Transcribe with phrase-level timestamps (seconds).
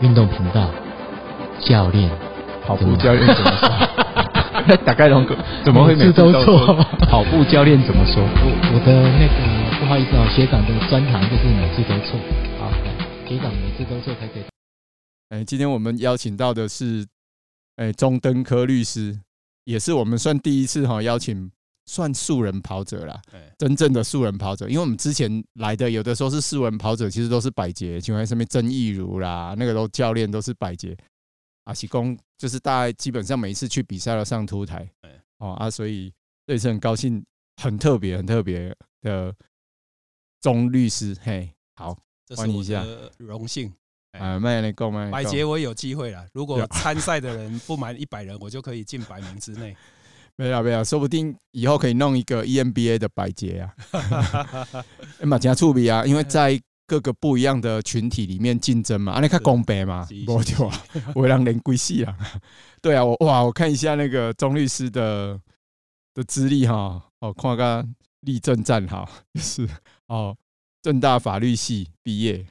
[0.00, 0.70] 运动频道
[1.60, 2.08] 教练，
[2.64, 4.76] 跑步教练怎么说？
[4.84, 6.74] 大概龙哥 怎么会每次都错？
[7.08, 8.22] 跑步教练怎么说？
[8.22, 12.18] 我我的那个不好意思啊，学长的专长就是每次都错。
[12.58, 12.70] 好，
[13.26, 14.42] 学长每次都错才可以。
[15.30, 17.06] 哎，今天我们邀请到的是
[17.76, 19.18] 哎钟登科律师，
[19.64, 21.50] 也是我们算第一次哈邀请。
[21.88, 23.18] 算素人跑者啦，
[23.56, 30.94] 真正的素人跑者，因为我们之前来的有的时候是素人跑者，其实都是百捷，请问上面曾义儒啦，那个都教练都是百捷，
[31.64, 34.86] 阿喜公就是大概基本上每一次去比赛都上凸台，
[35.38, 36.12] 哦啊，所以
[36.46, 37.24] 这一次很高兴，
[37.56, 39.34] 很特别很特别的
[40.42, 41.96] 钟律师，嘿，好，
[42.36, 42.84] 欢迎一下，
[43.16, 43.72] 荣幸，
[44.12, 49.74] 啊，麦来讲麦，百捷我有机会了，如果参赛的人不满一百人，我就可以进百名之内。
[50.38, 53.74] 没有没有，说不定以后可以弄一个 EMBA 的百捷啊，
[55.18, 60.84] 哎嘛加触笔啊，因为在各个不一样的群体里面竞争嘛，啊，你看公平嘛，没错啊，
[61.16, 62.16] 我让连归系啊，
[62.80, 65.38] 对啊，我哇，我看一下那个钟律师的
[66.14, 67.84] 的资历哈，哦，看个
[68.20, 69.68] 立正站好， 就是
[70.06, 70.36] 哦，
[70.82, 72.46] 正大法律系毕业，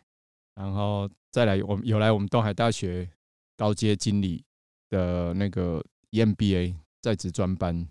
[0.56, 3.10] 然后再来我们有来我们东海大学
[3.56, 4.44] 高阶经理
[4.90, 5.82] 的那个
[6.12, 6.76] EMBA。
[7.08, 7.88] 在职专班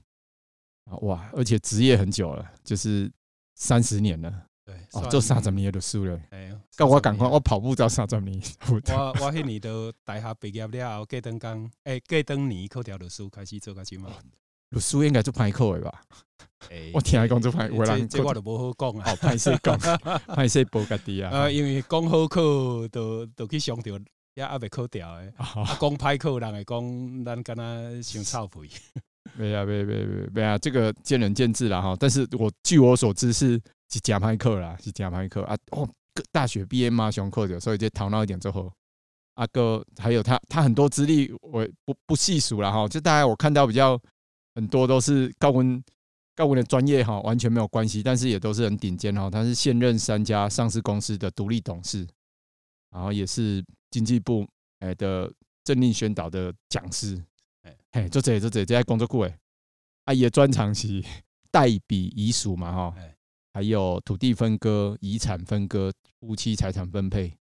[0.84, 1.30] 啊，哇！
[1.32, 3.10] 而且职业很久了，就是
[3.54, 4.30] 三十年了。
[4.62, 6.20] 对，哦，做三十年的书了。
[6.32, 8.38] 哎，跟我赶快，我跑步到三十年。
[8.68, 14.10] 我我迄年都大学毕业了后，过登工，哎，过登年考条律师开始做开始嘛。
[14.68, 16.02] 律师应该做歹考的吧？
[16.92, 19.12] 我听来讲做歹，我人这我都无好讲啊。
[19.12, 19.78] 哦，歹势讲，
[20.36, 21.30] 歹势报家己啊。
[21.32, 23.98] 呃，因为讲好课，都都去上着。
[24.36, 28.68] 也阿未扣掉诶，啊，讲歹考人会讲咱敢若想臭屁。
[29.34, 31.96] 没啊，没没没没啊，这个见仁见智啦哈。
[31.98, 33.58] 但是我据我所知是
[33.90, 35.56] 是假歹考啦，是假歹考啊。
[35.70, 35.88] 哦，
[36.30, 38.70] 大学毕业嘛，上课的，所以就头脑一点之后，
[39.36, 42.86] 阿哥还有他，他很多资历我不不细数了哈。
[42.86, 43.98] 就大概我看到比较
[44.54, 45.82] 很多都是高温
[46.34, 49.30] 高温的专业哈，完全没有关系，但是也都是很顶尖哈。
[49.30, 52.06] 他是现任三家上市公司的独立董事，
[52.90, 53.64] 然后也是。
[53.90, 54.46] 经济部
[54.80, 55.32] 哎的
[55.64, 57.22] 政令宣导的讲师，
[57.92, 59.38] 哎，做这做这这在工作过哎，
[60.04, 61.02] 阿姨的专长是
[61.50, 62.94] 代笔遗属嘛哈，
[63.52, 67.36] 还有土地分割、遗产分割、夫妻财产分配，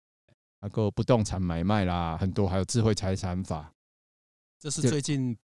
[0.61, 3.73] 那个不动产买卖啦，很多，还有智慧财产法，
[4.59, 5.37] 这是最近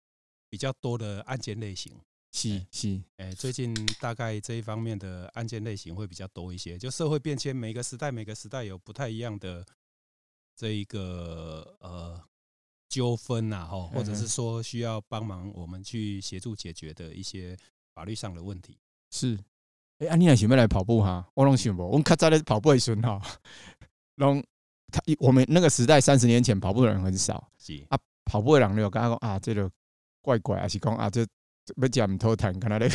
[0.49, 1.93] 比较多的案件类型。
[2.33, 6.79] 是是，哎，最近大概这一方面的案件类型会比较多一些。
[6.79, 9.67] 就社会变迁，每个时代每个时代有不太一样的。
[10.61, 12.23] 这一个呃
[12.87, 17.57] 纠纷呐，哈，或者是说需要帮忙我们去协助解决的一些
[17.95, 18.77] 法律上的问题，
[19.11, 19.39] 是。
[20.01, 21.27] 哎，啊，你也想不来跑步哈？
[21.33, 23.19] 我拢想不，我们较早的跑步的时阵哈，
[24.17, 24.45] 拢
[24.93, 29.71] 他我们那个时代三十年前跑步的人很少，是啊，跑步的人就跟他讲啊，这个
[30.21, 31.27] 怪怪，还是讲啊，这
[31.81, 32.91] 要讲唔偷谈，看他咧。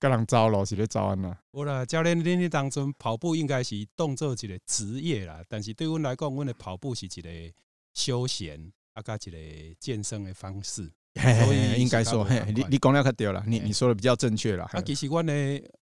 [0.00, 1.36] 跟人走路是咧走安呐？
[1.50, 7.54] 我啦，教练，恁你当中跑步应该是当做一个职业啦，但是对阮来讲，阮的跑步是一个
[7.94, 10.88] 休闲啊，加一个健身的方式。
[11.14, 14.68] 所以应该说，嘿，你你讲了较对啦，你你说的比较正确啦。
[14.72, 15.32] 啊，其实阮的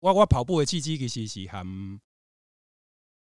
[0.01, 1.99] 我我跑步的契机其实是和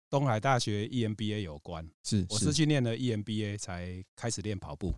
[0.09, 1.87] 东海大学 EMBA 有关。
[2.03, 4.95] 是，我是去念了 EMBA 才开始练跑步。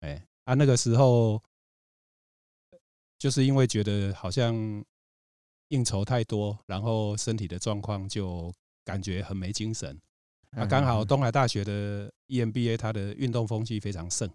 [0.00, 1.40] 哎，啊，那个时候
[3.16, 4.84] 就是因为觉得好像。
[5.70, 8.52] 应酬太多，然后身体的状况就
[8.84, 9.98] 感觉很没精神。
[10.50, 14.28] 啊，刚好东海大学的 EMBA 它的运动风气非常盛，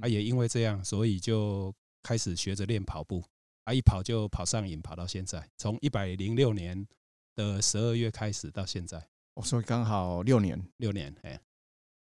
[0.00, 3.22] 啊，也因为这样，所以就开始学着练跑步。
[3.64, 6.86] 啊，一跑就跑上瘾，跑到现在，从一百零六年
[7.34, 9.04] 的十二月开始到现在，
[9.34, 11.40] 我说刚好六年，六年，哎，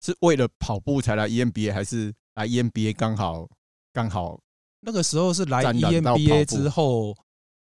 [0.01, 3.49] 是为了跑步才来 EMBA，还是来 EMBA 刚好
[3.93, 4.41] 刚好
[4.81, 7.17] 那个时候是来 EMBA 之后。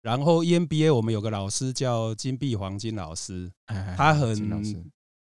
[0.08, 3.52] 然后 EMBA 我们有个老师叫金碧黄金老师，
[3.94, 4.82] 他很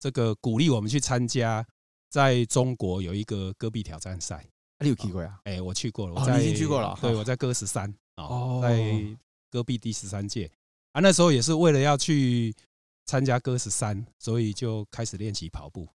[0.01, 1.65] 这个鼓励我们去参加，
[2.09, 4.45] 在中国有一个戈壁挑战赛，
[4.79, 5.39] 你有去过呀？
[5.45, 6.97] 哎，我去过了，我已经去过了。
[7.01, 9.01] 对，我在戈十三哦，在
[9.49, 10.51] 戈壁第十三届
[10.91, 12.53] 啊，那时候也是为了要去
[13.05, 15.87] 参加戈十三，所以就开始练习跑步。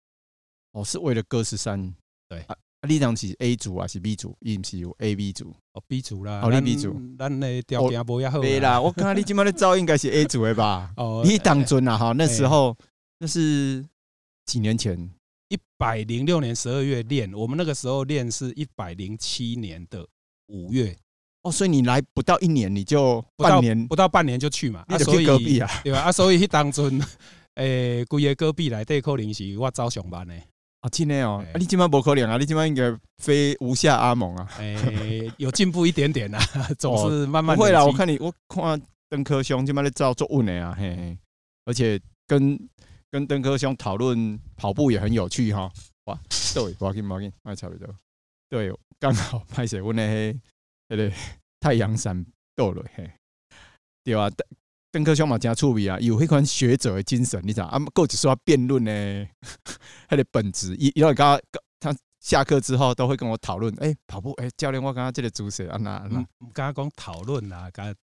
[0.70, 1.92] 哦，是为了戈十三，
[2.28, 2.46] 对。
[2.80, 4.36] 啊，你当是 A 组还是 B 组？
[4.40, 6.40] 伊毋是有 A、B 组哦，B 组啦。
[6.44, 8.40] 哦，你 B 组，咱的条件无遐好。
[8.40, 10.92] 对啦，我看你今麦的招应该是 A 组的吧？
[10.96, 12.76] 哦，你当阵啦哈，那时候
[13.18, 13.84] 那是
[14.46, 14.96] 几年前，
[15.48, 20.06] 一百零六年十二月练，我们那个时候练是一百零七年的
[20.46, 20.96] 五月。
[21.42, 24.84] 哦，所以你来不到一年，你就半年不到半年就去嘛？
[24.88, 26.00] 啊，所以隔壁啊，对吧？
[26.02, 27.00] 啊，所以当阵，
[27.54, 30.34] 诶，规个隔壁内底可能是我早上班的。
[30.80, 34.48] 啊，真的哦，啊，你今晚不可能啊，你今晚应该飞无下阿蒙啊。
[34.58, 36.38] 哎、欸，有进步一点点啦，
[36.78, 37.56] 总是慢慢、哦。
[37.56, 41.18] 不会啦，我看你，我看邓科兄今晚在照做稳的啊，嘿嘿，
[41.64, 42.56] 而且跟
[43.10, 45.68] 跟邓科兄讨论跑步也很有趣哈。
[46.04, 46.18] 哇，
[46.54, 47.88] 对，我给你，我给你，我差不多。
[48.48, 50.40] 对，刚好拍摄我那嘿，
[50.86, 51.12] 对对，
[51.58, 52.24] 太阳伞
[52.54, 53.10] 到了嘿，
[54.04, 54.30] 对啊。
[54.90, 55.98] 邓科兄嘛，真趣味啊！
[56.00, 57.78] 有迄款学者的精神，你知道啊？
[57.92, 59.28] 够只说辩论呢，
[60.08, 60.74] 他 的本质。
[60.76, 63.74] 伊因为刚刚他下课之后都会跟我讨论。
[63.80, 67.94] 哎，跑步，哎，教练，我刚刚这个主持啊，那那刚刚讲讨论啦，刚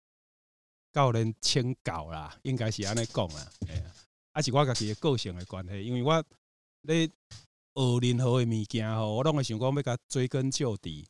[0.93, 3.47] 教练签稿啦，应该是安尼讲啊。
[3.69, 3.83] 哎，
[4.33, 6.23] 啊是我家己的个性的关系，因为我
[6.83, 11.09] 咧学任何的物件吼，我拢会想讲要甲追根究底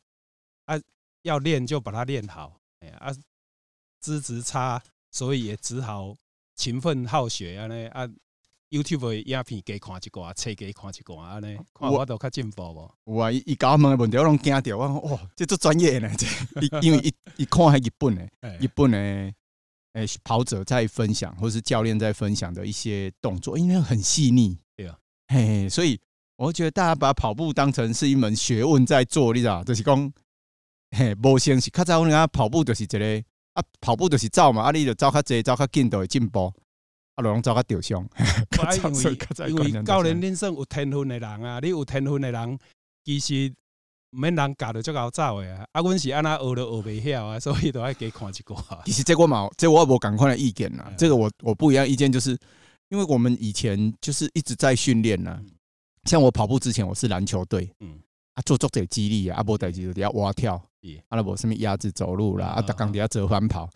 [0.67, 0.79] 啊，
[1.23, 2.57] 要练就把它练好。
[2.79, 3.13] 哎呀，啊，
[3.99, 4.81] 资质差。
[5.15, 6.13] 所以也只好
[6.57, 7.67] 勤奋好学啊！
[7.67, 8.05] 呢啊
[8.69, 11.39] ，YouTube 的影片加看一寡，册加看一寡啊！
[11.39, 12.61] 呢，看我都较进步
[13.05, 13.13] 无？
[13.13, 14.77] 有啊，伊教我问的问题我拢惊掉。
[14.77, 16.11] 我讲哇，这做专业呢？
[16.17, 16.27] 这
[16.83, 18.29] 因为一一看系日本的，
[18.59, 18.97] 日本的
[19.93, 24.59] 诶跑者在分享，或是教练在分享的一些动作，因为很细腻。
[24.75, 25.97] 对啊，嘿，所以
[26.35, 29.63] 我觉得大家把跑步当成是一门学问在做，你知道？
[29.63, 30.11] 就是讲
[30.91, 33.23] 嘿，无先是较早我们跑步就是一个。
[33.55, 36.53] 啊，跑步就是走嘛，啊，你就走较济，走较紧，就会进步。
[37.15, 38.07] 啊，拢走较着伤。
[39.49, 42.59] 因为 教练恁算有天分的人啊，你有天分的人，
[43.05, 43.53] 其实
[44.11, 45.65] 毋免人教着足够走诶啊。
[45.71, 48.61] 啊，阮是安那学都学袂晓啊， 所以都爱加看一寡。
[48.85, 50.91] 其实这个嘛，这我无共款的意见啦。
[50.97, 52.37] 这个我我不一样意见，就是
[52.89, 55.39] 因为我们以前就是一直在训练呐。
[56.03, 57.97] 像我跑步之前，我是篮球队，嗯，
[58.33, 60.61] 啊，做足者激励啊，啊，无代志就底下蛙跳。
[61.09, 63.69] 阿拉无什么鸭子走路啦，啊，逐工底下折返跑，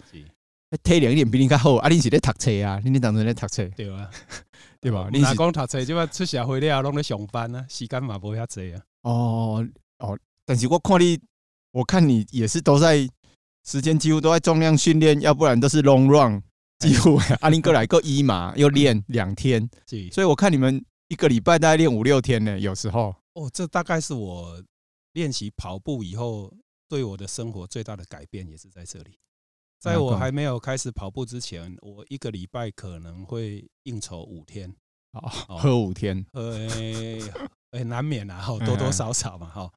[0.83, 1.75] 体能一点比你较好。
[1.77, 2.79] 啊，你是咧读册啊？
[2.83, 3.67] 你你当初咧读册？
[3.69, 4.09] 对啊，
[4.79, 5.09] 对吧？
[5.11, 8.81] 你是讲读册，即摆出社会了，拢咧上班啊，时间嘛无遐济啊。
[9.01, 9.67] 哦
[9.97, 11.19] 哦，但是我看你，
[11.71, 12.97] 我看你也是都在
[13.65, 16.41] 时间几乎都在重量训练，要不然都是 long run，
[16.79, 17.19] 几乎。
[17.41, 19.67] 阿林哥来个一嘛又练 两天，
[20.11, 23.15] 所以我看你们一个礼拜大概练五六天呢，有时候。
[23.33, 24.61] 哦，这大概是我
[25.13, 26.53] 练习跑步以后。
[26.89, 29.19] 对我的生活最大的改变也是在这里。
[29.79, 34.75] 在我还没有开始跑步之前，我一个礼拜可能会应酬五天，
[35.47, 39.71] 喝五天，呃，难免啊，多多少少嘛，哈。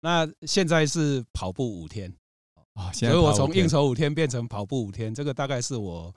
[0.00, 2.14] 那现在是跑步五天，
[2.92, 6.14] 所以我从应酬五天变成跑步五天，这个大概是我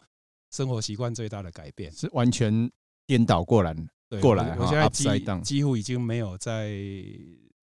[0.52, 2.70] 生活习惯最大的改变，是完全
[3.08, 3.76] 颠倒过来，
[4.22, 4.56] 过来。
[4.60, 6.78] 我现在几几乎已经没有在。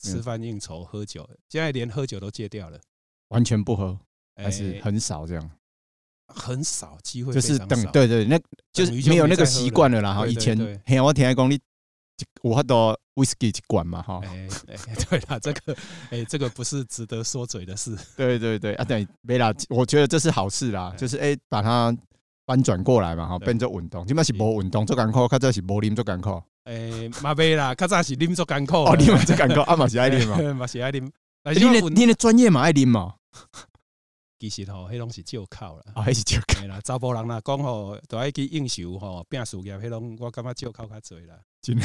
[0.02, 2.78] 吃饭应酬喝酒，现在连喝酒都戒掉了，
[3.28, 3.98] 完全不喝，
[4.36, 5.50] 还是很少这样，
[6.26, 8.38] 很少机会，就是等对对，那
[8.72, 10.12] 就是没有那个习惯了啦。
[10.12, 11.58] 哈，以前嘿，我听讲你
[12.42, 14.48] 我喝多威士忌一罐嘛，哈，哎，
[15.08, 15.76] 对 了，这个
[16.10, 17.96] 哎，这个不是值得说嘴的事。
[18.16, 21.96] 对对对啊，对，没啦，我觉得这是好事啦，就是哎，把它
[22.46, 26.42] 翻转过来嘛，哈，变做运动，起码是无运动做艰苦，较早是无啉做艰苦。
[26.64, 28.76] 诶， 嘛袂啦，较早是啉足艰苦。
[28.76, 31.00] 哦，啉嘛足艰苦，啊嘛是爱啉嘛，嘛是爱啉。
[31.44, 33.14] 你的你的专业嘛爱啉嘛？
[34.38, 35.92] 其实吼，迄拢是借口啦。
[35.94, 36.80] 哦，迄是借口啦。
[36.84, 41.36] 查甫人啦，讲吼，都爱去应酬吼，拼事业，迄拢我感觉借口较侪啦。
[41.60, 41.84] 真的，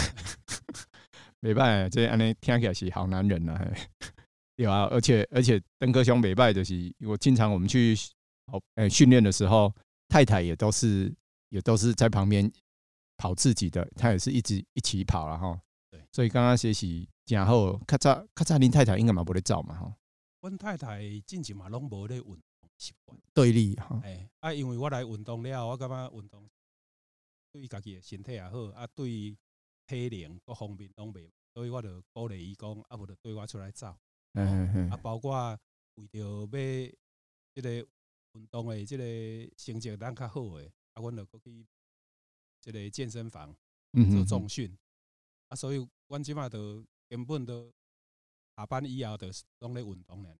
[1.41, 3.59] 袂歹，这安尼听起来是好男人呐。
[4.55, 7.95] 有啊，而且而且登哥兄袂歹，就是我经常我们去
[8.51, 9.71] 哦诶训练的时候，
[10.09, 11.13] 太太也都是
[11.49, 12.51] 也都是在旁边。
[13.17, 15.59] 跑自己的，他也是一直一起跑了哈。
[15.89, 19.95] 对，所以刚刚学习然后，咔嚓咔嚓，林太太应该嘛不会走嘛哈。
[20.41, 23.99] 阮太太近期嘛拢无咧运动习惯，对立哈。
[24.03, 26.49] 哎，啊，因为我来运动了，我感觉运动
[27.51, 29.35] 对家己的身体也好，啊，对
[29.87, 33.93] 体能各方面拢袂，所以我就鼓励伊讲，啊，无就对我出来走。
[34.33, 34.89] 嗯嗯。
[34.89, 35.57] 啊，包括
[35.95, 36.47] 为着要
[37.55, 37.71] 这个
[38.33, 39.03] 运动的这个
[39.57, 41.65] 成绩当较好诶，啊，阮就过去。
[42.67, 43.55] 这个健身房
[44.11, 44.69] 做重训
[45.47, 47.71] 啊，所以阮即马都根本都
[48.57, 49.27] 下班以后都
[49.59, 50.37] 拢咧运动咧。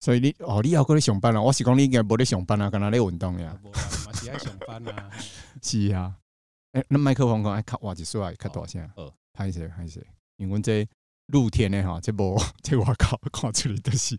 [0.00, 1.42] 所以你哦，你还搁咧上班啊？
[1.42, 3.58] 我是讲你应该无咧上班啊，干那咧运动呀？
[3.64, 5.10] 无啊，嘛是爱上班啊。
[5.62, 6.16] 是啊，
[6.72, 8.88] 诶，那麦克风讲爱较话一说爱较大声。
[8.94, 10.88] 呃，歹势歹势，因为阮这
[11.26, 14.16] 露天的吼，这无这外口看出来都是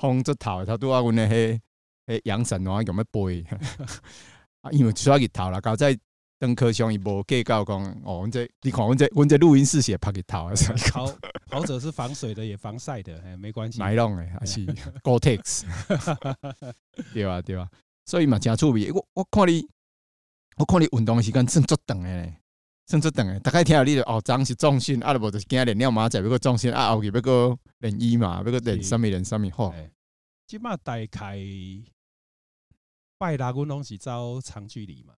[0.00, 1.60] 风遮头，他拄啊，阮的迄
[2.06, 3.44] 迄阳伞侬用要背
[4.62, 5.96] 啊，因为出啊日头啦，搞在。
[6.38, 10.44] 邓科兄伊无计较讲哦，阮这你看阮这阮这录音室写拍给他，
[10.92, 13.78] 跑跑者是防水的也防晒的，哎，没关系。
[13.80, 14.64] 买弄诶，还是
[15.02, 15.64] Gore-Tex，
[17.14, 17.68] 对啊对啊，
[18.04, 18.92] 所以嘛真趣味。
[18.92, 19.66] 我我看你，
[20.58, 22.36] 我看你运动的时间算足长诶。
[22.88, 29.74] 甚至等诶，大概听下你的哦，早是重训，啊，无就是今日练了马仔，要个重训，啊，后期要个练衣嘛，要个练什么练什么吼。
[30.46, 31.36] 即马大概
[33.18, 35.14] 拜六，阮拢是走长距离嘛。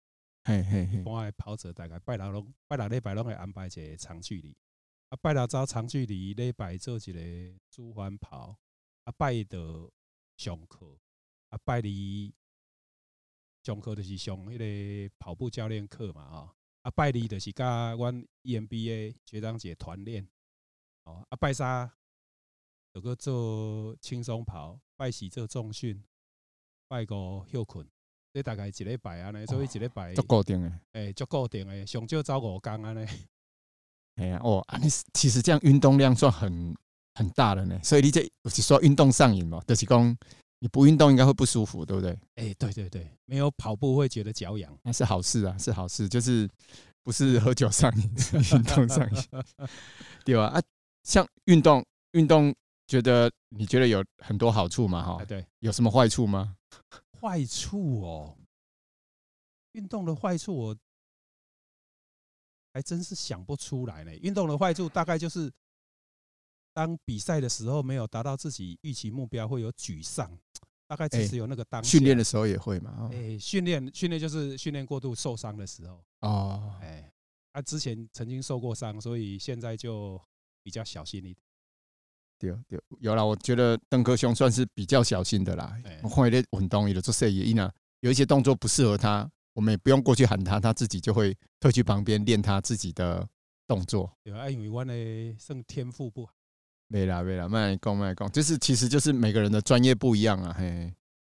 [0.49, 4.57] 嘿嘿嘿，一般的跑者大概拜六拢拜六礼拜拢会安排一个长距离。
[5.11, 8.59] 啊，拜六走长距离，礼拜做一个主环跑。
[9.05, 9.47] 啊，拜一
[10.39, 10.99] 上课，
[11.51, 11.89] 啊，拜二
[13.63, 20.27] 上课就是上迄个跑步教练课嘛，啊，啊，拜二就是甲阮 EMBA 学长姐团练，
[21.05, 21.91] 哦，啊，拜三
[22.93, 26.03] 有个做轻松跑，拜四做重训，
[26.87, 27.87] 拜五休困，
[28.39, 33.05] 这大概一礼拜安尼，所以一礼拜足固定诶，诶，足固定诶，上少走五工安尼。
[34.15, 36.73] 哎呀，哦，啊，你其实这样运动量算很
[37.17, 40.17] 很大的呢，所以你这我是说运动上瘾嘛，就是讲。
[40.61, 42.11] 你不运动应该会不舒服，对不对？
[42.35, 46.51] 哎、欸，对对对，没有跑步会觉得脚痒，那是好事啊，是好事，就是
[47.05, 48.03] 不是喝酒上瘾，
[48.53, 49.23] 运动上瘾，
[50.27, 50.47] 对吧？
[50.47, 50.61] 啊，
[51.05, 52.53] 像运动，运动，
[52.89, 55.01] 觉得你觉得有很多好处嘛？
[55.01, 56.57] 哈，对，有什么坏处吗？
[57.21, 58.37] 坏处哦，
[59.73, 60.77] 运动的坏处我
[62.73, 64.15] 还真是想不出来呢。
[64.17, 65.53] 运动的坏处大概就是。
[66.75, 70.31] 当比赛的时候没有达到自己预期目标，会有沮丧，
[70.87, 73.11] 大概只是有那个当训练的时候也会嘛？
[73.13, 76.79] 哎，训练训练就是训练过度受伤的时候哦。
[76.81, 77.13] 哎，
[77.53, 80.23] 他之前曾经受过伤，所以现在就
[80.63, 81.37] 比较小心一点。
[82.39, 85.77] 对对，有啦，我觉得邓科兄算是比较小心的啦。
[86.03, 93.29] 我换一点运动，有的做设计，因为有一些动作不适合他，我们也不用过去喊他，他自己就会退去旁边练他自己的
[93.67, 94.11] 动作。
[94.23, 94.93] 对啊，因为我的
[95.39, 96.33] 剩天赋不好。
[96.91, 100.91] 没啦没啦，慢来讲慢来讲，就是其实就是每个人的专业不一样啊，嘿，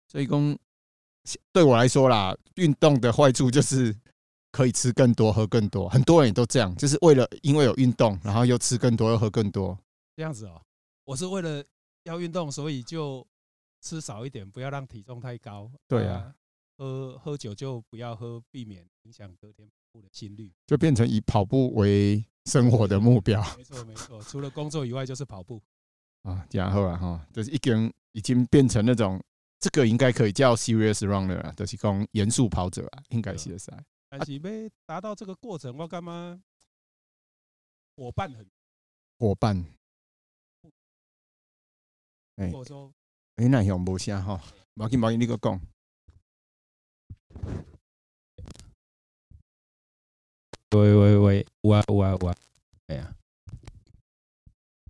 [0.09, 0.59] 所以讲
[1.52, 3.94] 对我来说啦，运动的坏处就是
[4.50, 9.78] 可以吃更多喝更多，很多人也都这样，就是为了因为有运动，然后又吃更多又喝更多，
[10.16, 10.59] 这样子哦。
[11.04, 11.64] 我是为了
[12.04, 13.26] 要运动，所以就
[13.80, 15.71] 吃少一点，不要让体重太高。
[15.88, 16.35] 对啊，
[16.76, 22.25] 喝喝酒就不要喝，避免影响隔天跑步的心率，就变成以跑步为。
[22.47, 25.62] 生活的目标，没错没错，除了工作以外就是跑步
[26.23, 26.44] 啊。
[26.50, 29.23] 然后啊哈，就是一个人已经变成那种，
[29.61, 33.73] 这个应该可以叫 serious runner 啊，就是讲严肃跑者啊，应该是噻。
[34.09, 36.42] 但是要达到这个过程，我干嘛？
[37.94, 38.44] 伙伴很
[39.21, 39.64] 伙伴。
[42.42, 42.92] 哎，我说，
[43.37, 44.40] 哎，那样无声哈，
[44.75, 45.61] 冇紧冇紧，你个讲。
[50.70, 52.34] 喂喂喂，有啊有啊有啊，
[52.88, 53.14] 哎呀，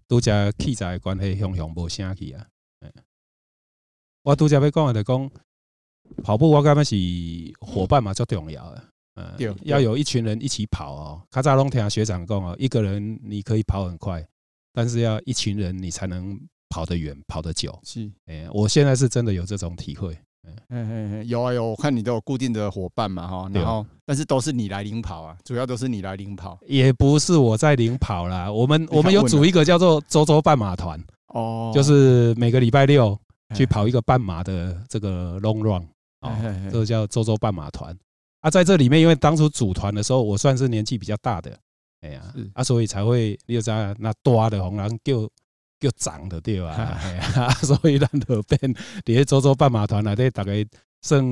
[0.08, 2.46] 拄只器材关系，熊熊无声气啊。
[4.22, 5.30] 我拄只要讲的，就讲
[6.22, 6.96] 跑步，我感觉是
[7.60, 8.88] 伙伴嘛，最重要的。
[9.16, 11.26] 嗯，要有一群人一起跑哦。
[11.30, 14.26] 卡扎龙听学长讲哦，一个人你可以跑很快，
[14.72, 16.40] 但是要一群人你才能
[16.72, 17.78] 跑得远、跑得久。
[17.84, 20.16] 是，哎，我现在是真的有这种体会。
[20.44, 28.50] 嗯嗯嗯，有啊有，我看你都有固定的伙伴嘛哈，然后但是都是你来领跑啊，主要都是你来领跑，也不是我在领跑啦。
[28.50, 30.98] 我们我们有组一个叫做周周半马团
[31.34, 33.16] 哦，就是每个礼拜六
[33.54, 35.86] 去跑一个半马的这个 long run
[36.20, 36.40] 啊，
[36.72, 37.94] 这个叫周周半马团
[38.40, 38.50] 啊。
[38.50, 41.56] 在这里面，因为当初组团的时候，我算是年纪比较大的，
[42.00, 45.30] 哎呀啊，所以才会你就知道那多的红狼就。
[45.82, 46.98] 就长的对吧？
[47.62, 50.64] 所以咱就变伫咧周周半马团内底，大概
[51.02, 51.22] 算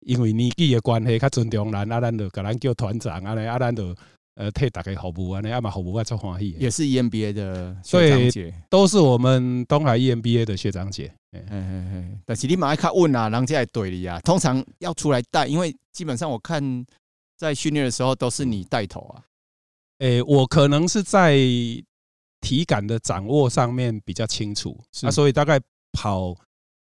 [0.00, 3.96] 因为年纪的关系，较尊重咱，啊，咱就甲咱叫团长啊，咧啊，咱就
[4.34, 6.50] 呃替大家服务啊，咧啊嘛服务啊，足欢喜。
[6.60, 11.10] 也是 EMBA 的学长姐，都是我们东海 EMBA 的学长姐。
[11.32, 16.84] 嘿嘿嘿，但是你马爱卡问啊，人家来队里啊，通常要出来带，因为基本上我看
[17.36, 19.22] 在训练的时候都是你带头啊。
[20.00, 21.38] 诶，我可能是在。
[22.46, 25.60] 体感的掌握上面比较清楚，啊，所以大概
[25.90, 26.32] 跑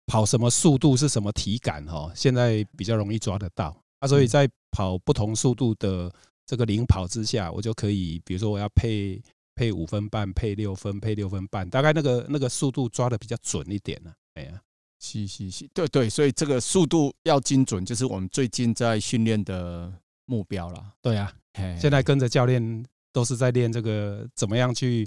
[0.05, 3.75] 跑什么速度是什么体感哦，现在比较容易抓得到。
[3.99, 6.09] 啊，所以在跑不同速度的
[6.45, 9.21] 这个领跑之下，我就可以，比如说我要配
[9.53, 14.13] 配五分半，配六分，配六分半，大概那个那个速度抓的比较准一点呢。
[14.35, 14.61] 哎呀，
[15.01, 19.91] 是是是，对对，所以这个速度要精准，就是我们最近在训练的
[20.27, 20.93] 目标了。
[21.01, 21.29] 对啊，
[21.77, 25.05] 现在跟着教练都是在练这个怎么样去。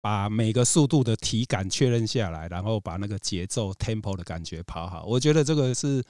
[0.00, 6.02] 把每个速度的体感确认下来，然后把那个节奏 tempo 的感觉跑好，我觉得这个是，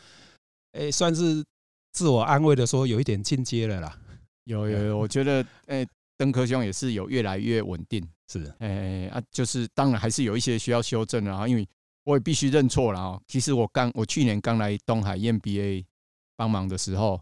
[0.72, 1.44] 诶，算是
[1.92, 3.98] 自我安慰的说，有一点进阶了啦。
[4.44, 8.06] 有有有，我觉得，诶，登科兄也是有越来越稳定。
[8.28, 11.66] 是，诶啊，就是当然还是有一些需要修正的啊，因为
[12.04, 13.20] 我也必须认错了啊。
[13.26, 15.84] 其实我刚我去年刚来东海 EMBA
[16.36, 17.20] 帮忙的时候。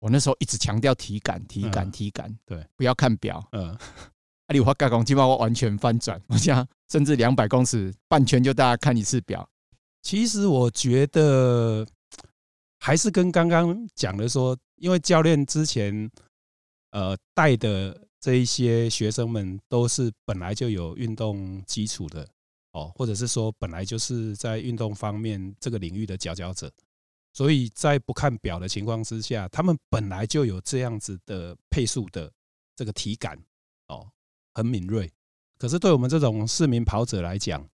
[0.00, 3.42] 我那时候一直强调体感，体感，体感，对，不要看表。
[3.52, 3.74] 嗯，
[4.46, 9.48] 阿里华加工基本上我完全翻转， 我想甚至两百公尺半圈就大家看一次表。
[10.02, 11.86] 其实我觉得
[12.78, 16.10] 还是跟刚刚讲的说，因为教练之前
[16.90, 22.28] 呃带的这一些学生们都是本来就有运动基础的
[22.72, 26.70] 哦，或者是说本来就是在运动方面这个领域的佼佼者。
[27.32, 32.30] 所以在不看表的情况之下，他们本来就有这样子的配速的
[32.76, 33.36] 这个体感
[33.88, 34.06] 哦，
[34.54, 35.10] 很敏锐。
[35.58, 37.68] 可是对我们这种市民跑者来讲，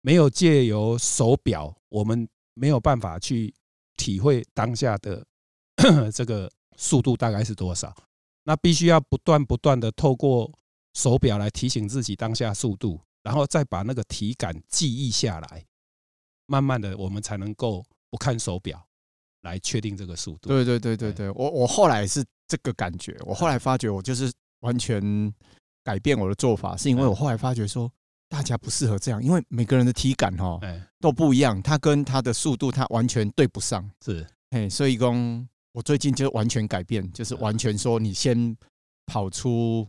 [0.00, 3.54] 没有借由手表，我们没有办法去
[3.96, 5.24] 体会当下的
[6.12, 7.94] 这个速度大概是多少。
[8.44, 10.52] 那必须要不断不断的透过
[10.94, 15.64] 手表来提醒自己当下速度，然后再把那个体感记忆下来，
[16.46, 18.86] 慢慢的我们才能够不看手表。
[19.42, 20.48] 来确定这个速度。
[20.48, 23.16] 对对对对对，我我后来是这个感觉。
[23.20, 25.00] 我后来发觉，我就是完全
[25.86, 27.88] 改变我的做法，是因为我后来发觉说，
[28.28, 30.58] 大家不适合这样，因为每个人的体感哈
[31.00, 33.88] 都不一样，他跟他的速度他完全对不上。
[34.04, 38.56] 是，哎，所以讲，我最近就完全改变，就是完全说，你先
[39.06, 39.86] 跑出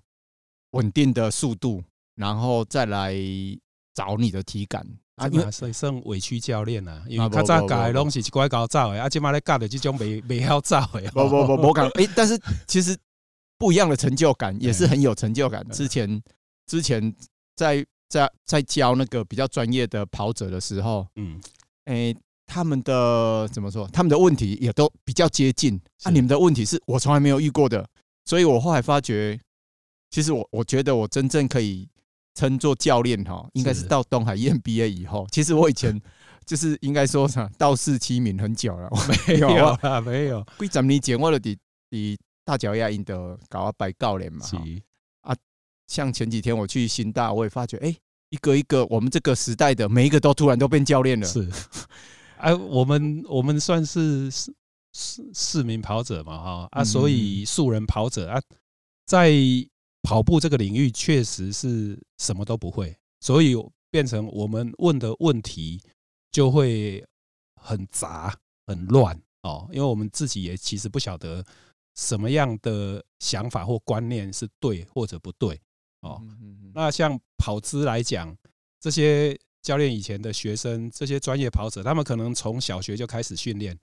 [0.73, 3.15] 稳定的速度，然后再来
[3.95, 4.85] 找你的体感。
[5.15, 11.09] 啊，因为所以算委屈教练啊，因为较早教的拢是一拐搞走的，啊，今麦咧教的这种没没好走的。
[11.09, 12.95] 不不不不讲，哎，但是其实
[13.57, 15.67] 不一样的成就感也是很有成就感。
[15.69, 16.21] 之前
[16.65, 17.13] 之前
[17.55, 21.39] 在在在教那个比较专业的跑者的时候，嗯，
[21.85, 23.87] 哎，他们的怎么说？
[23.87, 25.79] 他们的问题也都比较接近。
[26.03, 27.87] 啊，你们的问题是我从来没有遇过的，
[28.25, 29.39] 所以我后来发觉，
[30.09, 31.89] 其实我我觉得我真正可以。
[32.37, 35.25] 称作教练哈，应该是到东海 EMBA 以后。
[35.31, 35.99] 其实我以前
[36.45, 38.97] 就是应该说啥道士七名很久了，我
[39.27, 39.47] 没有
[39.81, 40.45] 啊，没有。
[40.59, 41.57] 几十年前我的底
[41.89, 42.15] 底
[42.47, 44.45] 大脚丫印的搞啊摆教练嘛。
[45.23, 45.35] 啊，
[45.87, 47.93] 像前几天我去新大，我也发觉，哎，
[48.29, 51.27] 一个一个我们这个时代的每一个都突然都变教练了。
[51.27, 51.45] 是，
[52.37, 54.55] 哎， 我们我们算是市
[54.93, 58.41] 市市民跑者嘛哈啊，所以素人跑者啊，
[59.05, 59.29] 在。
[60.03, 63.53] 跑步这个领域确实是什么都不会，所以
[63.91, 65.81] 变成我们问的问题
[66.31, 67.05] 就会
[67.61, 68.33] 很杂、
[68.67, 69.67] 很乱哦。
[69.69, 71.43] 因为我们自己也其实不晓得
[71.97, 75.59] 什么样的想法或观念是对或者不对
[76.01, 76.21] 哦。
[76.73, 78.33] 那像跑姿来讲，
[78.79, 83.77] 这些教练以前的学生，这些专业跑者，他们可能从小学就开始训练。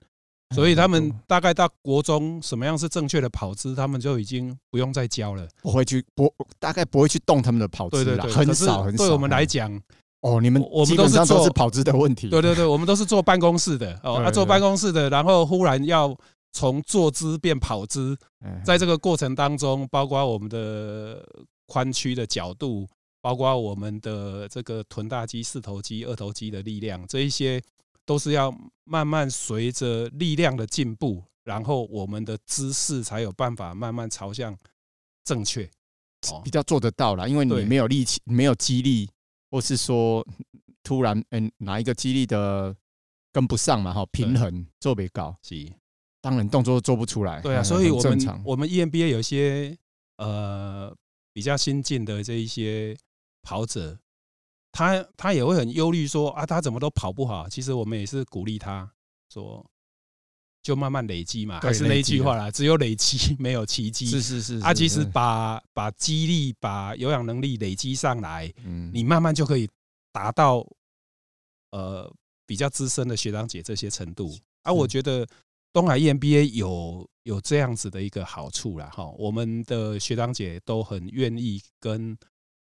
[0.53, 5.45] 所以他们大概到国中，什么样是正确的跑姿，他们就已经不用再教了。
[5.63, 9.03] 不会去不大概不会去动他们的跑姿了，很少很少。
[9.03, 9.81] 对我们来讲，
[10.21, 12.29] 哦，你们我们都是都是跑姿的问题。
[12.29, 16.15] 对对对，我们都是坐办公室的哦，他坐办公室的，然后忽然要
[16.55, 18.17] 从坐姿变跑姿，
[18.63, 21.21] 在这个过程当中，包括我们的
[21.67, 22.87] 髋屈的角度，
[23.19, 27.61] 包括我们的这个臀大肌、四头肌、二头肌的力量，这一些。
[28.07, 34.55] 都是要慢慢随着力量的进步，然后我们的姿势才有办法慢慢朝向
[35.23, 35.67] 正确，
[36.43, 37.27] 比较做得到啦。
[37.27, 39.09] 因为你没有力气，没有肌力，
[39.49, 40.23] 或是说
[40.83, 42.75] 突然嗯哪一个肌力的
[43.33, 45.55] 跟不上嘛，哈，平衡做不高，是
[46.25, 47.39] 当然动作做不出来。
[47.41, 49.77] 对啊，所以我们我们 EMBA 有一些
[50.17, 50.91] 呃
[51.31, 52.97] 比较新进的这一些
[53.43, 53.95] 跑者。
[54.71, 57.47] 他他也会很忧虑说啊，他怎么都跑不好。
[57.47, 58.91] 其实我们也是鼓励他
[59.31, 59.63] 说，
[60.63, 64.07] 就慢慢累积嘛，还是那一句话啦，只有累积没有奇迹。
[64.07, 68.51] 是是是，啊，其实把把肌力、把有氧能力累积上来，
[68.91, 69.69] 你慢慢就可以
[70.11, 70.67] 达到
[71.69, 72.11] 呃
[72.47, 74.35] 比较资深的学长姐这些程度。
[74.63, 75.25] 啊，我觉得
[75.75, 78.89] 东海 EMBA 有有这样子的一个好处啦。
[78.91, 82.17] 哈，我们的学长姐都很愿意跟。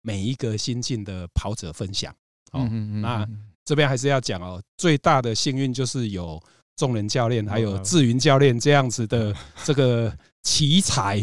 [0.03, 2.11] 每一个新进的跑者分享，
[2.53, 2.67] 哦，
[3.03, 3.29] 那
[3.67, 6.43] 这边还是要讲哦，最大的幸运就是有
[6.75, 10.11] 众人教练还有志云教练这样子的 这个
[10.43, 11.21] 奇才，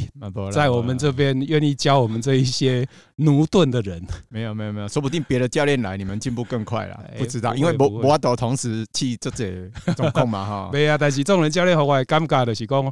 [0.51, 4.06] 在我们这边愿意教我们这一些奴钝的人。
[4.30, 7.03] 没有没有没有，说不定别的教练来，你们进步更快了。
[7.17, 10.69] 不知道，因为我我都同时去这这总控嘛 哈。
[10.71, 12.86] 没啊，但是种人教练和我尴尬的是讲，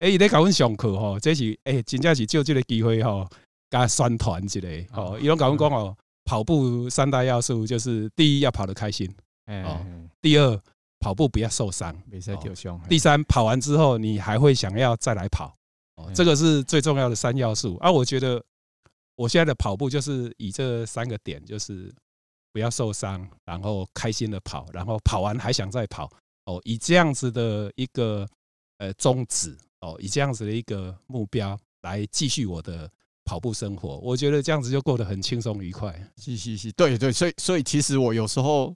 [0.00, 3.28] 哎，你在搞阮上课哈，这是哎，真正是借这个机会哈。
[3.68, 5.92] 加宣传之类，哦，伊拢甲阮讲哦，
[6.24, 9.12] 跑步三大要素就是：第一要跑得开心，
[9.64, 9.84] 哦，
[10.22, 10.56] 第二
[11.00, 11.92] 跑步不要受伤，
[12.88, 15.52] 第三跑完之后你还会想要再来跑，
[15.96, 17.76] 哦，这个是最重要的三要素。
[17.76, 18.42] 啊，我觉得
[19.16, 21.94] 我现在的跑步就是以这三个点，就是
[22.52, 26.10] 不要受伤，然后开心的跑，然后跑完还想再跑，
[26.46, 28.26] 哦，以这样子的一个
[28.78, 29.56] 呃宗旨。
[29.80, 32.90] 哦，以这样子的一个目标来继续我的
[33.26, 35.94] 跑步生活，我觉得这样子就过得很轻松愉快。
[36.16, 38.74] 是是是，对对，所以所以其实我有时候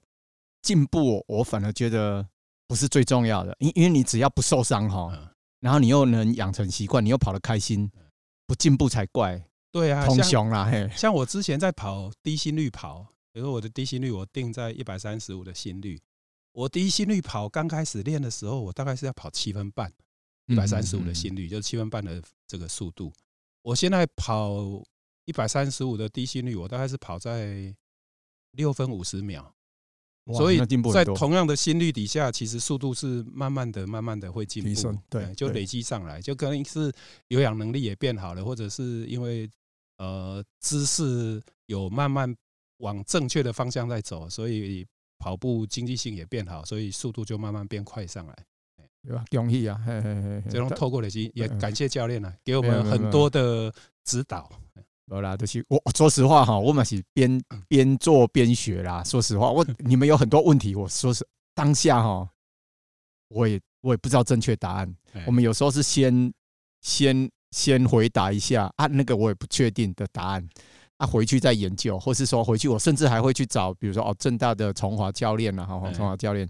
[0.61, 2.25] 进步，我反而觉得
[2.69, 7.91] 不是最重要的，因因为你只要不受伤哈，然后你又能养成习惯，你又跑得开心，
[8.47, 9.43] 不进步才怪。
[9.71, 16.01] 对啊，通雄啦，嘿，像我之前在跑低心率跑，比如说我的低心率我定在一百三十五的心率，
[16.53, 19.93] 我低心率跑刚开始练的时候，我大概是要跑七分半。
[20.47, 23.13] 一百三十五的心率，就是七分半的这个速度。
[23.63, 24.83] 我现在跑
[25.25, 27.73] 一百三十五的低心率，我大概是跑在
[28.53, 29.55] 六分五十秒。
[30.35, 30.59] 所以，
[30.93, 34.99] 在同样的心率底下，其实速度是慢慢的、慢慢的会进步。
[35.09, 36.93] 对，就累积上来，就可能是
[37.29, 39.51] 有氧能力也变好了，或者是因为
[39.99, 42.35] 呃姿势有慢慢
[42.79, 44.87] 往正确的方向在走，所以
[45.19, 48.37] 跑步经济性也变好，所以速度就慢慢变快上来。
[49.03, 49.25] 对吧？
[49.31, 53.73] 容易啊，嘿嘿嘿这种透过累积，也感谢教练啊，给我们很多的
[54.05, 54.51] 指导。
[55.11, 59.03] 好啦，就是我说实话哈，我们是边边做边学啦。
[59.03, 62.29] 说实话，我 你们有很多问题，我说是当下哈，
[63.29, 64.95] 我也我也不知道正确答案。
[65.27, 66.33] 我们有时候是先
[66.81, 70.49] 先先回答一下啊，那个我也不确定的答案
[70.99, 76.49] 啊，回去再研究，或是说回去我甚至还会去找，比如说哦，正大的崇华教练啊，哈，崇华教练。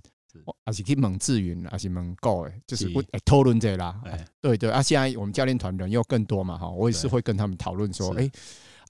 [0.64, 4.00] 还是去问志云，还是问狗诶，就是我讨论这啦。
[4.40, 8.30] 对对啊，现在我们教练团人又更多嘛哈，我也是会跟他们讨论说，哎。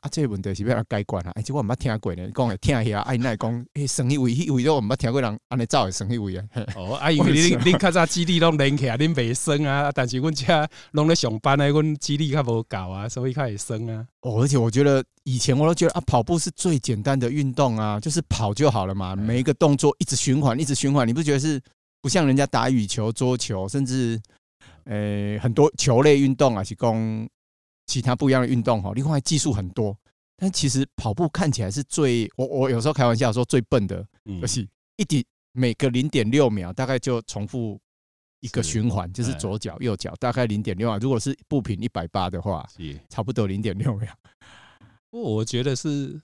[0.00, 1.32] 啊，这个问题是要改观啊！
[1.34, 3.00] 而且我没听过呢，讲会听一下。
[3.02, 6.44] 哎，那讲，哎，生一位，一位都我没听过人安尼走的生一位啊。
[6.74, 9.92] 哦，啊，因为恁恁较早基地拢练起来，恁袂酸啊。
[9.94, 14.06] 但是阮家拢咧上班呢，阮基地较无够啊，所以较会酸啊。
[14.22, 21.60] 哦，而且我觉得以前我都觉得啊，跑步是最简单的运动啊，就是跑就好了嘛，每一个动作一直循环，一直循环，你不觉得是
[22.00, 24.18] 不像人家打羽球、桌球，甚至
[24.84, 27.28] 诶很多球类运动啊，是讲。
[27.90, 29.98] 其他不一样的运动哈，另外技术很多，
[30.36, 34.06] 但其实跑步看起来是最我我有时候开玩笑说最笨的，
[34.40, 37.80] 就是一点每个零点六秒大概就重复
[38.38, 42.64] 一个循环，就是左脚右脚大概零点六秒，如果是步频一百八的话，
[43.08, 44.16] 差不多零点六秒。
[45.10, 46.22] 不过我觉得是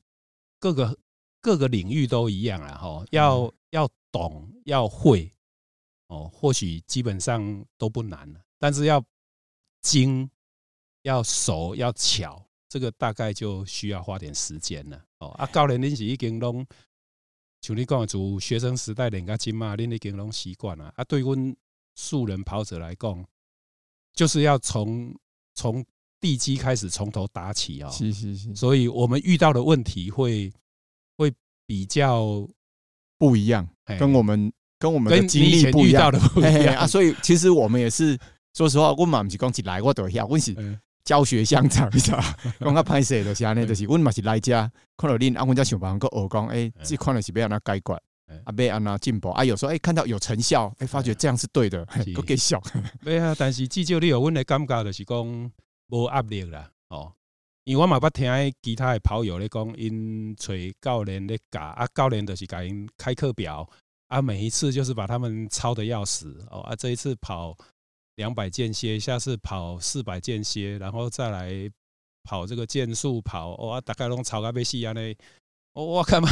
[0.61, 0.97] 各个
[1.41, 5.29] 各个领域都一样啊，哈，要要懂要会
[6.07, 9.05] 哦，或许基本上都不难，但是要
[9.83, 10.31] 精。
[11.07, 15.01] 要熟要巧，这个大概就需要花点时间了。
[15.21, 16.67] 哦，啊，教练恁是已经拢
[17.63, 20.93] 像你讲的，从学生时代练到今嘛，恁已经拢习惯了。
[20.97, 21.57] 啊，对阮
[21.95, 23.25] 素人跑者来讲，
[24.15, 25.15] 就是要从
[25.55, 25.85] 从
[26.21, 27.91] 地基开始从头打起哦。
[27.91, 28.55] 是是是。
[28.57, 30.53] 所以我们遇到的问题会
[31.17, 31.33] 会
[31.67, 32.49] 比较
[33.17, 33.67] 不一样，
[33.97, 36.85] 跟我们跟我们的经历不一样的不一 样啊。
[36.85, 38.19] 所以其实我们也是，
[38.55, 40.53] 说实话，我嘛不是讲起来我都晓，我是。
[41.07, 42.21] 教学相长， 你知道？
[42.61, 44.53] 讲较歹势就是安尼，就是阮嘛是来遮
[44.97, 47.95] 看到恁，啊，阮才想办法搁学讲，诶，即款的是要安怎解决，
[48.45, 52.57] 啊，要安怎进步，啊，有时候哎看到有成效，哎，发觉这样是对的，搁继续。
[53.05, 55.51] 对啊，但是至少你有阮的感觉，就是讲
[55.91, 57.13] 无压力啦，哦，
[57.63, 63.69] 因为我嘛捌听其他的跑友咧讲，因找教练咧教，啊，教练就是甲因开课表，
[64.09, 67.57] 啊，每一次就是把他们操的要死，哦，啊，这一次跑。
[68.17, 71.51] 两百间歇，下次跑四百间歇，然后再来
[72.25, 75.17] 跑这个间速跑，哇，大概拢超个被死安尼，
[75.75, 76.29] 我干嘛？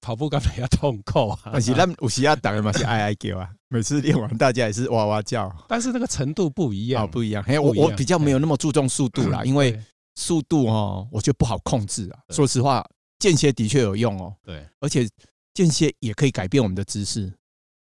[0.00, 1.38] 跑步干嘛要痛苦啊？
[1.52, 5.54] 但是咱有时啊，大家嘛是哀哀叫啊，每次练完大家也是哇哇叫。
[5.68, 7.42] 但是那个程度不一样，不一样。
[7.42, 9.78] 嘿，我我比较没有那么注重速度啦，因为
[10.14, 12.20] 速度哦，我觉得不好控制啊。
[12.30, 12.82] 说实话，
[13.18, 15.06] 间歇的确有用哦，对，而且
[15.52, 17.30] 间歇也可以改变我们的姿势。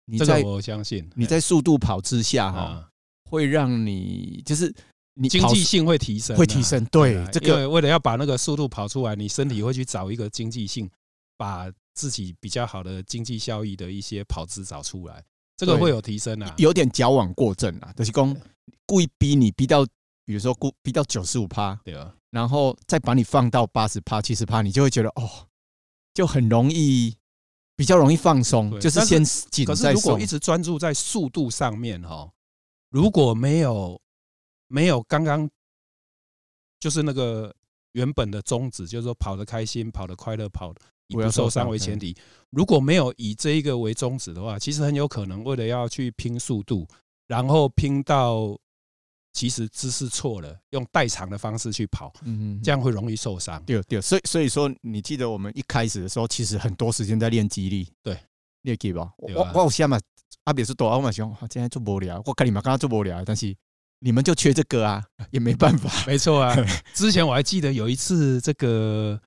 [0.09, 2.89] 你在我相信你在速度跑之下哈，
[3.29, 4.73] 会让你就是
[5.15, 6.85] 你经济性会提升，会提升。
[6.87, 10.89] 对，这个为了要把那个速度跑出来，你身体会去找一个经济性，
[11.37, 15.25] 把自己比较好的经济效益的一些跑姿找出来，
[15.57, 16.55] 这个会有提升啊。
[16.57, 18.37] 有点矫枉过正啊，就是讲
[18.87, 19.85] 故意逼你逼到，
[20.25, 25.49] 比如说故逼到九十五趴，对啊，然后再把你放到八十趴、七十趴，你就会觉得哦，
[26.15, 27.17] 就很容易。
[27.77, 29.65] 比较容易放松，就是先紧。
[29.65, 32.29] 可是如果一直专注在速度上面哈，
[32.91, 34.01] 如果没有
[34.67, 35.49] 没有刚刚
[36.81, 37.55] 就是那个
[37.93, 40.75] 原本的宗旨，就是说跑得开心、跑得快乐、跑
[41.09, 42.17] 以不受伤为前提，
[42.51, 46.87] 如果没有以这一个为宗旨的话，其实很有可能为了要去拼速度，
[47.27, 48.59] 然后拼到。
[49.37, 53.63] 其实姿势错了，用代偿的方式去跑，嗯嗯，这样会容易受伤。
[53.65, 58.19] 对对，所以所以说，你记得我们一开始的时候，其实很多时间在练肌力，对，
[58.63, 59.13] 练肌吧。
[59.19, 60.01] 我我我现在嘛，
[60.45, 63.55] 阿别是多啊，我嘛想，今天做无聊，我跟你们刚刚做无聊，但是
[63.99, 65.91] 你们就缺这个啊， 也没办法。
[66.07, 66.57] 没错啊，
[66.95, 69.21] 之前我还记得有一次，这个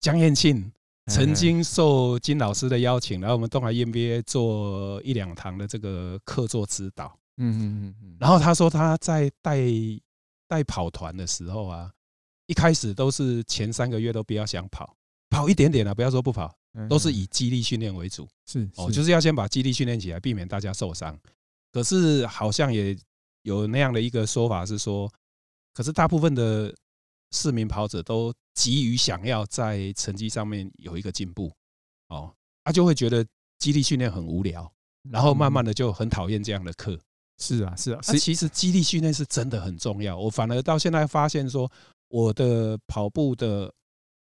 [0.00, 0.72] 江彦庆
[1.06, 7.16] 曾经受金老师的邀请，来我们东海 EMBA 做一两堂的这个课座指导。
[7.38, 9.60] 嗯嗯嗯，然后他说他在带
[10.48, 11.92] 带跑团的时候啊，
[12.46, 14.96] 一开始都是前三个月都不要想跑，
[15.30, 16.56] 跑一点点啊，不要说不跑。
[16.90, 21.18] 都是以肌力训练为主，是哦，就是要先把肌力训练起来，避免大家受伤。
[21.72, 22.94] 可是好像也
[23.44, 25.10] 有那样的一个说法是说，
[25.72, 26.76] 可是大部分的
[27.30, 31.50] 市民跑者都急于想要在成绩上面有一个进步，
[32.08, 32.30] 哦，
[32.62, 33.26] 他就会觉得
[33.58, 34.70] 激励训练很无聊，
[35.10, 37.00] 然后慢慢的就很讨厌这样的课。
[37.38, 40.16] 是啊，是啊，那其实肌力训练是真的很重要。
[40.16, 41.70] 我反而到现在发现说，
[42.08, 43.72] 我的跑步的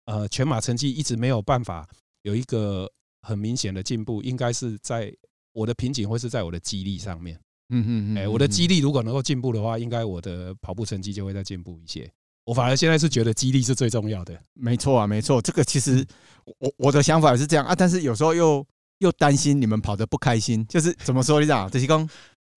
[0.06, 1.86] 呃全马成绩一直没有办法。
[2.22, 2.86] 有一个
[3.22, 5.10] 很明显的进步，应该是在
[5.54, 7.34] 我的瓶颈会是在我的肌力上面。
[7.70, 12.06] 嗯嗯嗯，哎，我的肌力如果能够进步的话，应该我的跑步成绩就会再进步一些。
[12.44, 14.38] 我反而现在是觉得激励是最重要的。
[14.52, 16.06] 没错啊，没错，这个其实
[16.58, 18.66] 我我的想法是这样啊，但是有时候又
[18.98, 22.06] 又担心你们跑得不开心，就是怎么说你讲，这是讲。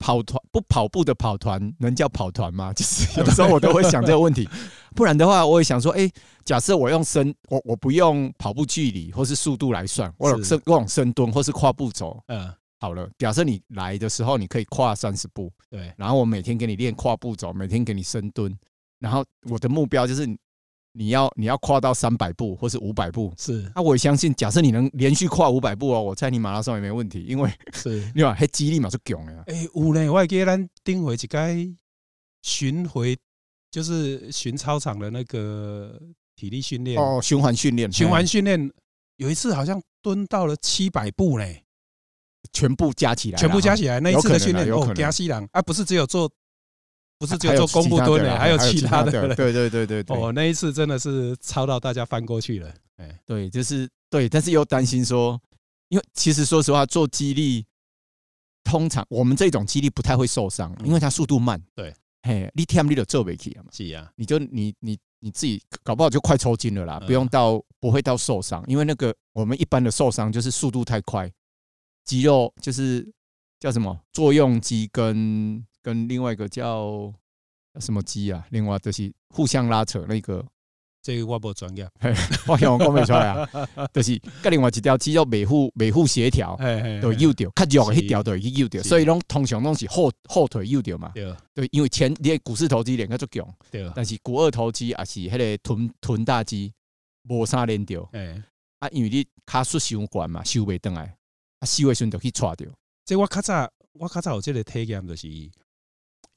[0.04, 2.74] 跑团不跑步的跑团能叫跑团吗？
[2.76, 4.46] 就是有时候我都会想这个问题，
[4.94, 6.12] 不然的话，我也想说，哎，
[6.44, 18.54] 假设我用深，我我不用跑步距离或是速度来算，我用深，我用深蹲或是跨步走，嗯，好了，假设你来的时候你可以跨三十步，对，然后我每天给你练跨步走，每天给你深蹲，
[19.00, 20.28] 然后我的目标就是。
[20.95, 23.69] 你要你要跨到三百步或是五百步，是。
[23.75, 27.99] 那我相信，假设你能连续跨五百步哦，我猜你马拉松也没问题，因为是。
[28.13, 29.43] 你看，还肌力嘛是强的呀。
[29.47, 31.75] 哎，有呢，我还记得咱顶回一个
[32.43, 33.17] 巡回，
[33.71, 35.99] 就是巡操场的那个
[36.36, 37.01] 体力训练。
[37.01, 38.71] 哦，循环训练，循环训练，
[39.17, 41.63] 有一次好像蹲到了七百步嘞，
[42.51, 46.32] 全部加起来，全部加起来那一次的训练哦，加西郎啊，不是只有做。
[47.19, 49.12] 不是只有做弓步蹲的，还有其他的。
[49.36, 50.17] 对对对对对。
[50.17, 52.73] 哦，那一次真的是操到大家翻过去了。
[52.97, 55.39] 哎，对，就是对，但是又担心说，
[55.88, 57.65] 因为其实说实话，做肌力
[58.63, 61.62] 通常我们这种肌力不太会受伤，因为它速度慢。
[61.73, 63.69] 对，嘿，你天你的做不起啊嘛。
[63.71, 71.32] 是啊，你就你你你自己搞不好就快抽筋了啦，不用到不会到受伤，因为那个我们一般的受伤就是速度太快，
[72.04, 73.10] 肌肉就是
[73.62, 75.65] 叫什么作用肌跟。
[75.84, 77.13] 跟另外一个叫
[77.80, 78.48] 什么鸡啊？
[78.50, 80.43] 另外就是互相拉扯那个，
[81.02, 81.86] 这个我不专业，
[82.48, 83.50] 我想我讲不出来啊。
[83.91, 86.58] 就是跟另外一条肌肉维护维护协调，
[87.02, 91.12] 都右掉，较弱的一条都右掉，所以拢通常拢是后后腿右掉嘛。
[91.54, 96.72] 对，因为前你股四头肌练较足强，对，但是股二头肌也是迄个臀臀大肌
[97.28, 98.08] 无啥练掉。
[98.13, 98.41] 哎，
[98.80, 101.13] 啊，因为你卡速伤悬嘛，收袂转来，
[101.60, 102.69] 啊，收的时阵就去踹掉。
[103.04, 105.28] 这我较早我较早有这个体验就是。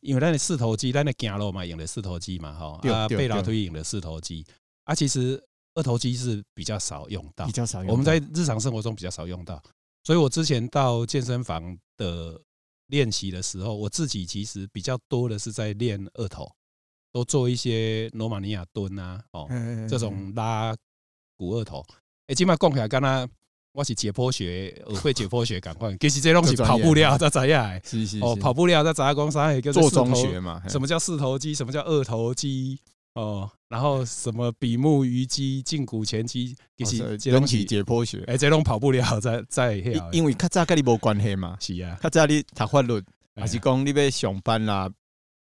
[0.01, 4.47] 因为咱的四头肌，咱的走路嘛用的四头肌嘛，哈啊，背老推用的四头肌
[4.85, 5.43] 啊，其实
[5.75, 7.91] 二头肌是比较少用到，比较少用。
[7.91, 9.63] 我们在日常生活中比较少用到，
[10.05, 12.41] 所以我之前到健身房的
[12.87, 16.51] 练习的时候，我自己其实比较多的是在练二头，
[17.13, 19.49] 都做一些罗马尼亚蹲啊，哦，
[19.89, 20.77] 这种拉
[21.37, 21.85] 股二头。
[22.29, 23.29] 哎，今麦讲起来，刚刚。
[23.77, 25.95] 我是解剖学，我会解剖学，赶快。
[25.99, 27.79] 其实这东西跑步了再怎样？
[27.85, 29.15] 是是哦，跑步了再怎样？
[29.15, 29.53] 讲啥？
[29.53, 30.62] 也叫做中学嘛。
[30.67, 31.53] 什么叫四头肌？
[31.55, 32.81] 什么叫二头肌？
[33.17, 36.57] 哦，然后什么比目鱼肌、胫骨前肌？
[36.79, 38.25] 其实人体解剖学。
[38.27, 39.75] 哎，这种跑步了 在在
[40.11, 41.55] 因为较早跟你无关系嘛。
[41.61, 43.03] 是啊，较早你读法律，
[43.35, 44.91] 还是讲你要上班啦，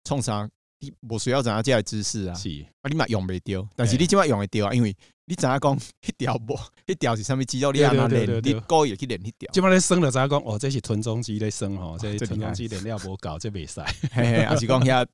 [0.03, 0.47] 创啥？
[0.77, 2.36] 你无需要怎样这样姿势啊？
[2.36, 2.49] 是
[2.84, 4.95] 啊，你嘛用袂掉，但是你即马用会掉啊，因为。
[5.31, 5.79] 你知影讲？
[6.05, 7.71] 一条无， 一条是啥物肌肉？
[7.71, 8.41] 你安怎练？
[8.43, 9.49] 你故意去练一条。
[9.53, 10.41] 即摆咧算了，知影讲？
[10.43, 13.79] 哦，这是臀中肌咧算吼，这臀中肌练了无够，这袂使。
[14.11, 15.07] 嘿 嘿，还是讲遐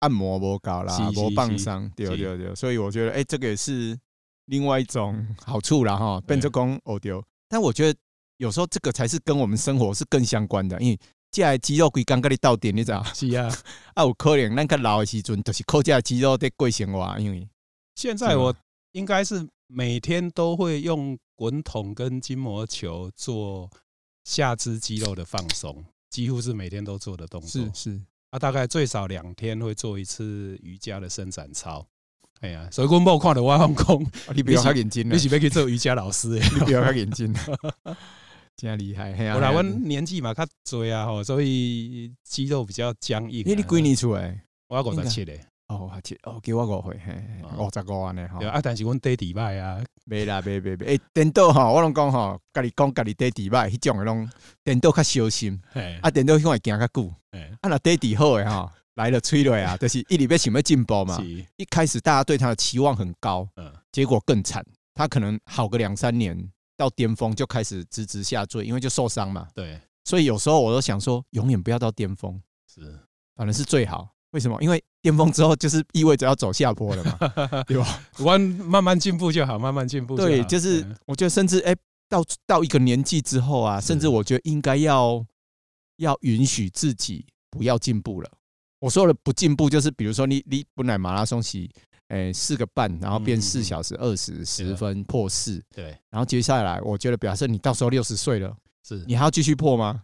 [0.00, 1.90] 按摩无够啦，无放松。
[1.96, 3.98] 对对对，所以我觉得，哎，这个也是
[4.44, 6.20] 另外一种好处啦哈。
[6.26, 7.10] 变做讲哦对，
[7.48, 7.98] 但我觉得
[8.36, 10.98] 有时候这个才是跟我们生活是更相关的，因为
[11.30, 13.02] 这肌肉规刚甲你到点，你知道？
[13.14, 13.48] 是啊，
[13.94, 17.48] 啊有可能咱较老的时阵，就是靠这肌肉在过生活，因为
[17.94, 18.54] 现在我
[18.92, 19.48] 应该是。
[19.74, 23.70] 每天都会用滚筒跟筋膜球做
[24.24, 27.62] 下肢肌肉的放松，几乎是每天都做的动作。
[27.62, 31.86] 是是，啊，大概最少两天会做一次瑜伽的伸展操。
[32.40, 36.28] 哎呀，所以我冇看到我放空，你不要开眼睛，你是要去做瑜伽老师？
[36.52, 37.34] 你不要开眼睛，
[38.56, 39.12] 真厉害。
[39.34, 43.42] 我来 我年纪嘛，较多啊，吼所以肌肉比较僵硬。
[43.46, 44.44] 你几年出来？
[44.68, 45.40] 我要五十七嘞。
[45.72, 45.90] 哦，
[46.24, 47.24] 哦，给我误会，嘿，
[47.56, 48.44] 五十五万呢，哈。
[48.46, 54.28] 啊，但是阮爹地歹啊，没啦，没没没，诶，电脑哈，我拢讲哈，家己讲家己爹地歹，迄种诶拢
[54.62, 55.60] 电脑较小心，
[56.00, 57.14] 啊，电脑迄种会行较久，
[57.60, 61.18] 啊，那爹地好诶哈，来了催泪啊，就是一直要想要进步嘛。
[61.56, 66.36] 一开始大家对他的期望很高，嗯，结果更惨，他可能好个两三年
[66.76, 69.48] 到巅峰就开始直直下坠，因为就受伤嘛。
[69.54, 72.98] 对，所以有时候我都想说，永远不要到巅峰，是，
[73.34, 74.08] 反正是最好。
[74.32, 74.56] 为什么？
[74.62, 77.18] 因为巅峰之后就是意味着要走下坡了嘛，
[77.66, 78.02] 对吧？
[78.20, 80.16] 弯慢慢进步就好，慢慢进步。
[80.16, 81.74] 对，就是我觉得甚至哎，
[82.08, 85.24] 到到一个年纪之后啊，甚至我觉得应该要
[85.96, 88.30] 要允许自己不要进步了。
[88.78, 91.68] 我说的不进步，就是比如说你你本来马拉松是
[92.08, 95.96] 哎四个半，然后变四小时二十十分破四，对。
[96.10, 98.54] 然后接下来，我觉得表示你到时候六十岁了，
[98.86, 100.02] 是你还要继续破吗？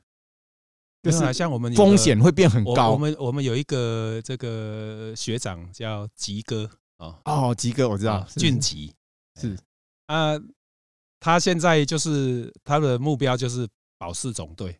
[1.10, 2.90] 就是像我们风险会变很高。
[2.90, 6.68] 我们我们有一个这个学长叫吉哥
[6.98, 7.14] 哦。
[7.24, 8.92] 哦，吉哥我知道，俊吉。
[9.40, 9.56] 是。
[10.06, 10.38] 啊，
[11.20, 13.66] 他现在就是他的目标就是
[13.98, 14.78] 保四总队，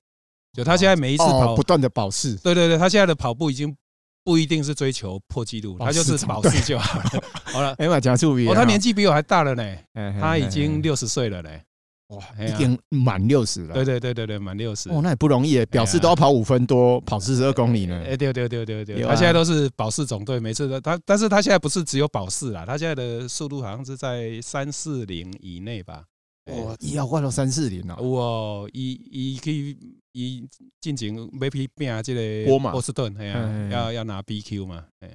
[0.53, 3.77] 就他现在每一次跑不断的保四，对对对，他现在的跑步已经
[4.25, 7.11] 不一定是追求破纪录，他就是保四就好了。
[7.53, 9.77] 好了，哎，我讲注意哦，他年纪比我还大了呢，
[10.21, 11.62] 他已经六十岁了嘞。
[12.09, 13.75] 哇，已经满六十了。
[13.75, 14.88] 对对对对对，满六十。
[14.88, 18.03] 哦，那也不容易，表示都要跑五分多，跑四十二公里呢。
[18.07, 26.05] 哎，对对对对对，他现在都是保四总队，每次都他，但是他现在不是只有保四啦，他现在的速度好像是在三四零以内吧。
[26.47, 27.94] 哇，一要换到三四零了。
[27.97, 29.77] 哇，一一可以
[30.12, 30.49] 一
[30.81, 35.11] 进行 VP 变啊，这个波士顿，哎呀，要要拿 BQ 嘛，哎，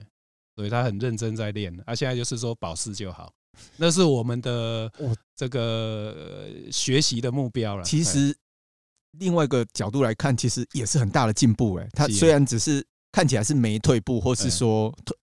[0.55, 3.33] 所以他很认真在练，他现在就是说保四就好。
[3.77, 4.91] 那是我们的
[5.35, 7.83] 这个学习的目标了。
[7.83, 8.35] 其实
[9.19, 11.75] 另外一个角度来看，其实也是很大的进步。
[11.75, 15.17] 哎，他虽然只是看起来是没退步，或是说退，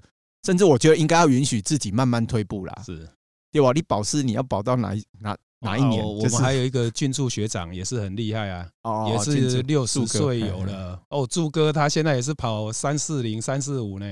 [0.44, 2.82] 甚至我觉得应该要允许自己慢慢退步啦。
[2.84, 3.08] 是，
[3.52, 3.72] 对吧？
[3.72, 6.04] 你保四你要保到哪一哪哪一年？
[6.04, 8.70] 我们还有一个俊柱学长也是很厉害啊，
[9.08, 11.00] 也是六十岁有了。
[11.08, 14.06] 哦，柱哥他现在也是跑三四零三四五呢。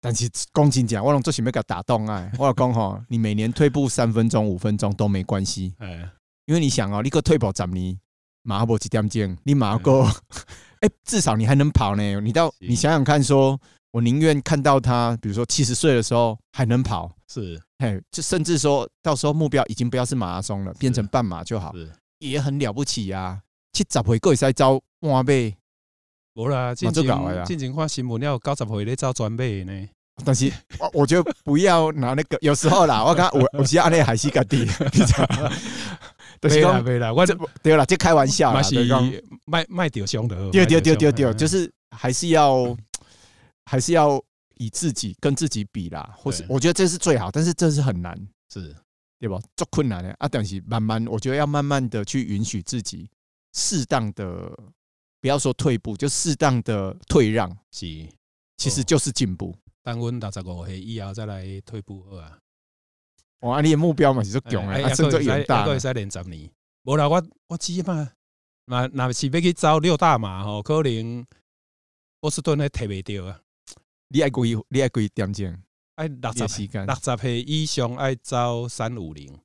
[0.00, 6.08] 但是公斤讲，我拢做想要给他打动哎， 我讲吼，你每年退步三分钟、五分钟都没关系， 哎，
[6.46, 7.98] 因为你想哦，你个退步十年，
[8.42, 10.04] 马不几点钟，你马个，
[10.80, 12.20] 哎，至少你还能跑呢。
[12.20, 13.58] 你到你想想看，说
[13.90, 21.72] 我宁愿看到他，比如说七十岁的时候还能跑，是，哎，就甚至说到时候目标已经不要是马拉松了，变成半马就好，
[22.20, 23.40] 也很了不起呀。
[23.72, 25.22] 七十岁够会使走半马。
[26.38, 29.88] 无啦，进前进前看新闻了，九十岁咧走专马呢。
[30.24, 34.58] 但是， 我我觉得不要拿那个， 有时候啦，我刚我我是按那海西格蒂，
[34.92, 35.50] 你知道吗？
[36.40, 38.74] 对啦对啦，我这对了，这开玩笑啦，是
[39.46, 42.76] 卖卖掉兄的，对对对对对，就是还是要
[43.64, 44.22] 还是要
[44.58, 48.16] 以自己跟自己比啦，或是我觉得这是最好，但是这是很难，
[48.52, 48.74] 是
[49.18, 49.38] 对吧？
[49.56, 53.08] 做困难的啊，但是慢慢，我觉得要慢慢的去允许自己
[53.54, 54.52] 适当的。
[55.20, 57.86] 不要说退步，就适当的退让，是，
[58.56, 59.54] 其实就是进步。
[59.82, 62.38] 等阮六十五岁以后再来退步好啊。
[63.40, 66.50] 哇，你的目标嘛是说强啊，甚至远大，可以再练十年。
[66.82, 68.10] 无啦，我我只嘛，
[68.66, 71.26] 那那是要去走六大马吼，可能
[72.20, 73.40] 波士顿咧提袂到啊。
[74.08, 74.40] 你爱几？
[74.68, 75.62] 你爱几点钟？
[75.96, 79.38] 爱六十时间，六十岁以上爱走三五零。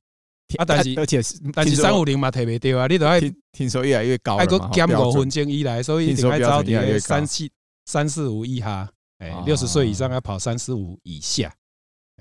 [0.58, 1.20] 啊，但是而且
[1.52, 3.20] 但是三五零嘛，特别低啊，你都爱
[3.52, 7.50] 听说越来越高，还个减五分钟以来，所以一定要找点三七
[7.86, 11.52] 三四五以下，哎，六十岁以上要跑三四五以下，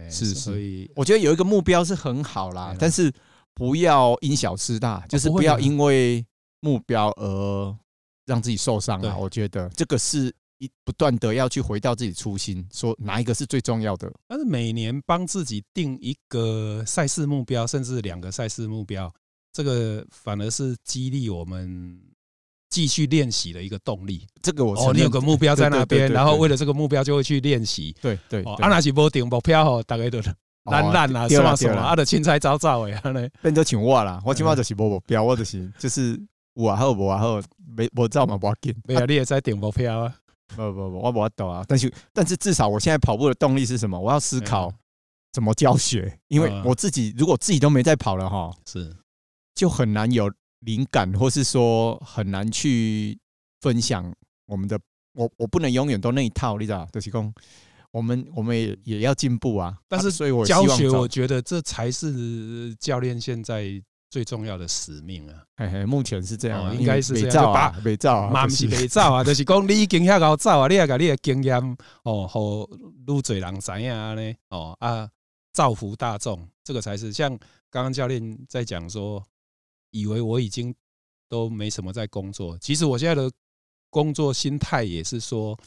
[0.10, 3.12] 是，所以我觉得有一个目标是很好啦，但是
[3.54, 6.26] 不要因小失大，就是不要因为
[6.62, 7.78] 目标而
[8.26, 9.16] 让自己受伤啊。
[9.18, 10.34] 我觉得这个是。
[10.84, 14.12] 不断的要去回到自己初心，说哪一个是最重要的？
[14.28, 19.12] 但是每年帮自己定一个赛事目标，甚至两个赛事目标，
[19.52, 22.00] 这个反而是激励我们
[22.70, 24.26] 继续练习的一个动力。
[24.42, 27.96] 这个我哦，你有个目标在那边，然后为了这个目标就会去练习。
[28.02, 30.20] 对对，啊，那是无定目标吼，大概都
[30.66, 36.20] 烂烂啊，什么什么啊，的青菜早早的啊，变做像我啦，我起码就是无目标，我就是就是
[36.56, 37.42] 有啊好，无啊好，
[37.76, 38.76] 没无走嘛，无要紧。
[38.86, 40.16] 没有，你也在定目标啊。
[40.56, 41.64] 不不不，我不懂啊。
[41.68, 44.00] 但是但是至少我现在跑步的动力是什么？
[44.00, 44.74] 我要思考
[45.32, 48.96] 怎么教学，因为我自己如果自己都没在跑了哈，是
[49.56, 53.18] 就很难有灵感，或是说很难去
[53.62, 54.14] 分享
[54.46, 54.80] 我们的。
[55.16, 56.88] 我我不能永远都那一套，你知道？
[56.92, 57.32] 就是说，
[57.92, 59.78] 我们我们也也要进步啊。
[59.88, 63.80] 但是所以我教学，我觉得这才是教练现在
[64.14, 65.44] 最重要的使命啊。
[65.56, 67.32] 嘿嘿，目前是这样、啊，应该是这样。
[67.32, 71.60] 照啊，没照啊，嘛不是没照啊， 就是讲你已经遐高照啊，你也甲你的经验
[72.04, 72.40] 哦，好
[73.08, 75.10] 愈侪人知影呢哦啊，
[75.52, 77.28] 造福大众，这个才是像
[77.72, 79.26] 刚刚教练在讲说，
[79.90, 80.72] 以为我已经
[81.28, 83.32] 都没什么在工作，其实我现在的
[83.90, 85.60] 工作心态也是说，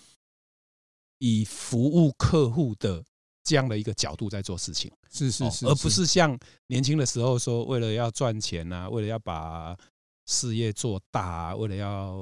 [1.19, 3.05] 以服务客户的。
[3.47, 6.37] 这样的一个角度在做事情，是是是，而不是像
[6.67, 9.79] 年轻的时候说，为了要赚钱啊，为了要把
[10.27, 12.19] 事业做大，为了要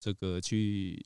[0.00, 1.04] 这个去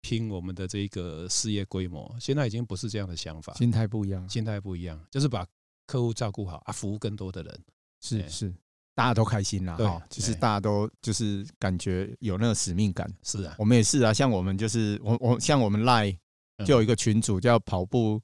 [0.00, 2.12] 拼我们的这个事业规模。
[2.18, 5.46] 现在已经不是这样的想法，心态不一样，心态不一样，就是把
[5.86, 7.64] 客户照顾好啊，服务更多的人，
[8.00, 8.52] 是是，
[8.92, 9.76] 大家都开心啦。
[9.76, 13.08] 对，就是大家都就是感觉有那个使命感。
[13.22, 16.18] 是啊，我们也是啊，像我们就是我我像我们赖。
[16.64, 18.20] 就有一个群组叫跑步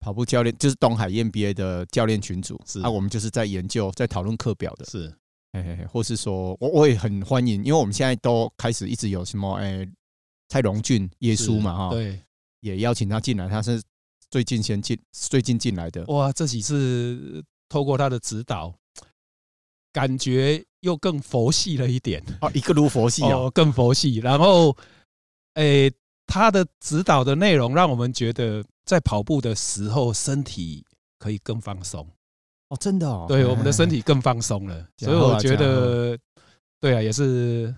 [0.00, 2.60] 跑步教练，就是东海 EMBA 的教练群组。
[2.66, 4.84] 是啊，我们就是在研究，在讨论课表的。
[4.86, 5.08] 是，
[5.52, 9.86] 嘿嘿嘿，或是说，我我也很欢迎，因为我们现在都开始一直有什么，哎，
[10.48, 12.18] 蔡荣俊耶稣嘛，哈，对，
[12.60, 13.82] 也邀请他进来，他是
[14.30, 16.04] 最近先进，最近进来的。
[16.06, 18.74] 哇，这几次透过他的指导，
[19.92, 22.24] 感觉又更佛系了一点。
[22.40, 24.16] 哦，一个如佛系哦，更佛系。
[24.16, 24.74] 然后，
[25.54, 25.90] 哎。
[26.30, 30.84] 他的指导的内容让我们觉得，在跑步的时候身体
[31.18, 32.06] 可以更放松。
[32.68, 36.16] 哦，真的哦，对，我们的身体更放松了，所以我觉得，
[36.80, 37.74] 对啊，也是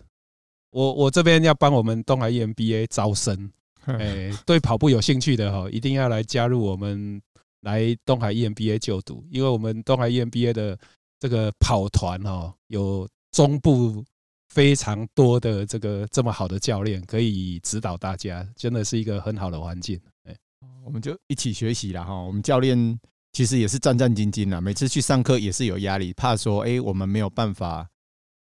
[0.71, 3.51] 我我这边要帮我们东海 EMBA 招生，
[3.89, 7.21] 哎，对跑步有兴趣的哈，一定要来加入我们
[7.63, 10.79] 来东海 EMBA 就读，因为我们东海 EMBA 的
[11.19, 14.05] 这个跑团哈，有中部。
[14.53, 19.99] 非常多的这个这么好的教练可以指导大家，真的是一个很好的环境。
[20.25, 20.37] 哎，
[20.85, 22.13] 我们就一起学习了哈。
[22.13, 23.01] 我们教练
[23.33, 27.89] 其实也是战战兢兢的，每次去上课也是有压力，怕说哎，我们没有办法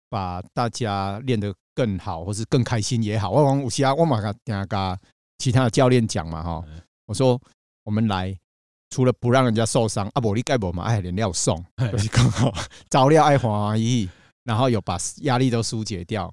[0.09, 3.31] 把大家练得更好，或是更开心也好。
[3.31, 4.97] 我往我其他我马上听他
[5.39, 6.65] 其他的教练讲嘛哈。
[7.07, 7.41] 我说
[7.83, 8.33] 我们来
[8.91, 12.55] 除了不让人家受伤，啊不你盖不嘛爱连料送，就是刚好
[12.89, 14.09] 早料爱华一。
[14.49, 16.33] 然后有把压力都疏解掉，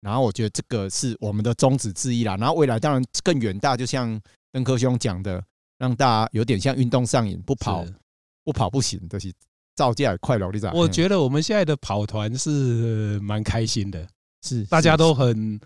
[0.00, 2.36] 然后我觉得这个是我们的宗旨之一啦。
[2.36, 4.20] 然后未来当然更远大，就像
[4.50, 5.40] 登科兄讲的，
[5.78, 7.86] 让大家有点像运动上瘾，不跑
[8.42, 9.32] 不跑不行，就是
[9.76, 10.72] 造价快乐，你知道？
[10.72, 14.04] 我觉得我们现在的跑团是蛮开心的，
[14.42, 15.60] 是大家都很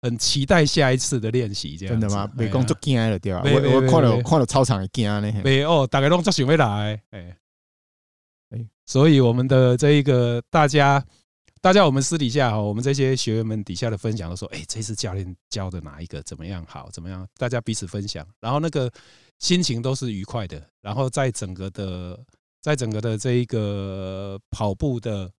[0.00, 2.30] 很期待下一次的练习，这样真的吗？
[2.34, 3.42] 美工作惊了对吧？
[3.44, 5.30] 我我看了看了操场也惊呢。
[5.44, 7.02] 没哦，大家都做想要来，
[8.50, 8.68] 哎。
[8.86, 11.04] 所以我们的这一个大家，
[11.60, 17.26] 大家我们私底下哈，我们这些学员们底下的分享都说，哎，这次教练教的哪一个怎么样好，怎么样？
[17.36, 18.90] 大家彼此分享，然后那个
[19.38, 20.60] 心情都是愉快的。
[20.80, 22.18] 然后在整个的，
[22.60, 25.30] 在整个的这一个跑步的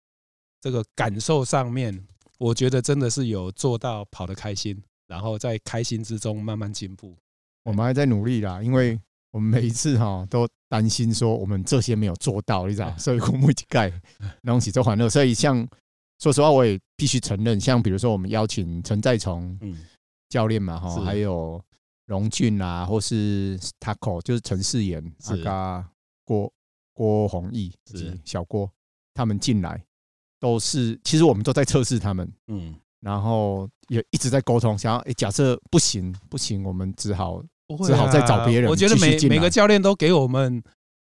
[0.60, 2.06] 这个感受上面，
[2.38, 7.16] 我觉得真的是有做到跑得开心，然后在开心之中慢慢进步。
[7.64, 8.98] 我们还在努力啦，因为。
[9.32, 13.92] 我们每一次哈都担心说我们这些没有做到，你知道，所以枯木一盖，
[14.40, 15.06] 然后起周欢乐。
[15.06, 15.68] 所以像
[16.18, 19.58] 说实话，我也必须承认，像比如说我们邀请陈在崇
[20.30, 21.62] 教练嘛哈，还有
[22.06, 25.90] 荣俊啊，或是 Taco，就是陈世炎、阿嘎、
[26.24, 26.50] 郭
[26.94, 27.70] 郭宏毅、
[28.24, 28.66] 小郭
[29.12, 29.84] 他们进来，
[30.40, 37.44] 都是其实我们都在测试他们，嗯，然后也一直在沟通，想要诶，假设不行不行，我们只好。
[37.78, 38.70] 只好再找别人。
[38.70, 40.62] 我觉得每每个教练都给我们，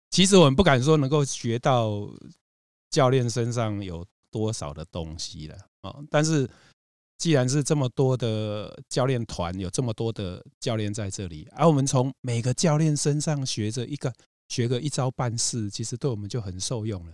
[0.09, 2.09] 其实我们不敢说能够学到
[2.89, 5.95] 教练身上有多少的东西了啊。
[6.09, 6.49] 但是
[7.17, 14.11] 既然是这么多的教练团，有这么多的教练在这里，而我们从每个教练身上学着一个，
[14.49, 17.13] 学个一招半式，其实对我们就很受用了。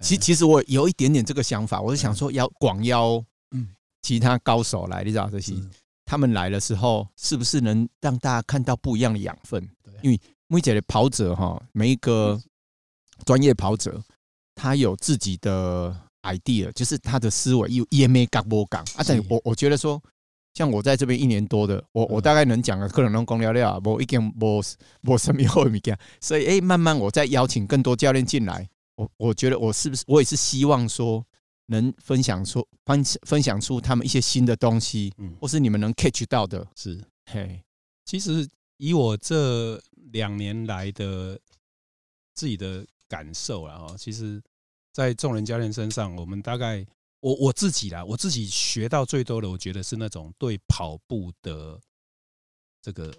[0.00, 3.68] 其其实我有一点点这个想法，我是想说要广邀嗯
[4.02, 5.54] 其他高手来，你知道这些。
[6.04, 9.66] 他们来的时候，是不是能让大家看到不一样的养分？
[10.02, 12.40] 因为目前的跑者哈，每一个
[13.24, 14.02] 专业跑者，
[14.54, 19.02] 他有自己的 idea，就是他的思维有 EMA 讲不讲啊？
[19.06, 20.00] 但我我觉得说，
[20.52, 24.62] 像我在这边一年多的，我我大概能讲的可能能讲聊聊，我已经没
[25.00, 25.80] 没 什么后面，
[26.20, 31.24] 所以哎，慢慢我再邀请更多教练进来，我我觉得我是不是我也是希望说。
[31.66, 37.62] 能分享出分分享出他们一些新的东西，嗯，或是你们能 catch 到的，是嘿。
[38.04, 38.46] 其实
[38.76, 41.40] 以我这两年来的
[42.34, 44.42] 自己的感受啊，哈，其实，
[44.92, 46.86] 在众人教练身上，我们大概
[47.20, 51.80] 我我自己啦，我自己学到最多的，我觉得是那种对跑步的
[52.82, 53.16] 这个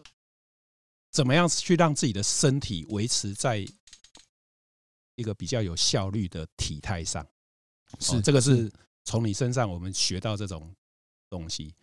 [1.12, 3.66] 怎么样去让自己的身体维持在
[5.16, 7.26] 一个比较有效率的体态上。
[8.00, 8.72] 是这个是
[9.04, 10.74] 从你身上我们学到这种
[11.30, 11.74] 东西。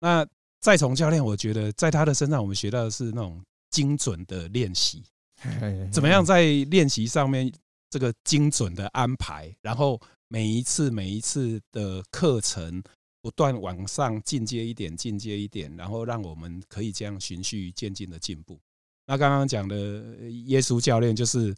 [0.00, 0.26] 那
[0.60, 5.02] 再从教练，我觉得在他的身上我们学到的是那种精准的练习，
[5.92, 7.52] 怎么样在练习上面
[7.88, 12.82] 这个精准的安排，然后每一次每一次的课程
[13.22, 18.58] 不断往上进阶一点，进阶一点，然后让我们可以这样循序渐进的进步。
[19.06, 19.74] 那刚刚讲的
[20.46, 21.54] 耶稣教练就是。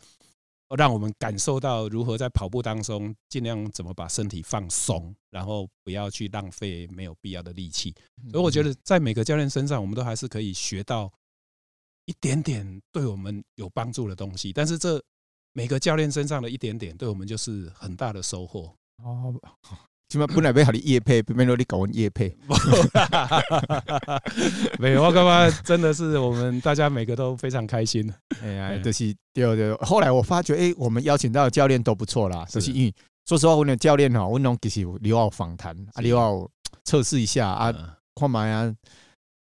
[0.77, 7.95] 让我们感受到如何在跑步当中尽量怎么把身体放松，然后不要去浪费没有必要的力气。
[8.31, 11.13] 所以我觉得在每个教练身上，我们都还是可以学到
[12.07, 14.53] 一点点对我们有帮助的东西。
[14.53, 15.03] 但是这
[15.53, 18.75] 每个教练身上的一点点，对我们就是很大的收获。
[18.97, 19.35] 哦。
[20.13, 22.37] 起码本来要和你夜配，没有你搞完夜配，
[24.79, 28.13] 没有，我刚刚真的是我们大家每个都非常开心。
[28.45, 29.75] 哎呀，就是对对。
[29.77, 32.45] 后来我发觉，哎，我们邀请到的教练都不错啦。
[32.45, 32.95] 就是因为
[33.25, 36.47] 说实话，我们的教练哈，我侬其实留奥访谈啊，留奥
[36.85, 37.73] 测试一下啊，
[38.15, 38.71] 看嘛呀，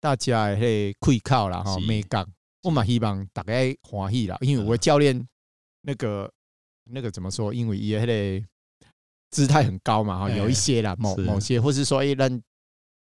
[0.00, 2.26] 大家诶可以靠啦哈，没讲。
[2.62, 3.52] 我嘛希望大家
[3.82, 5.28] 欢喜啦，因为我的教练
[5.82, 6.32] 那个
[6.90, 7.52] 那个怎么说？
[7.52, 8.46] 因为伊迄个。
[9.34, 12.40] 姿态很高嘛哈，有一些啦，某某些，或是说，一让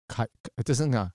[0.07, 0.27] 开
[0.65, 1.07] 就是那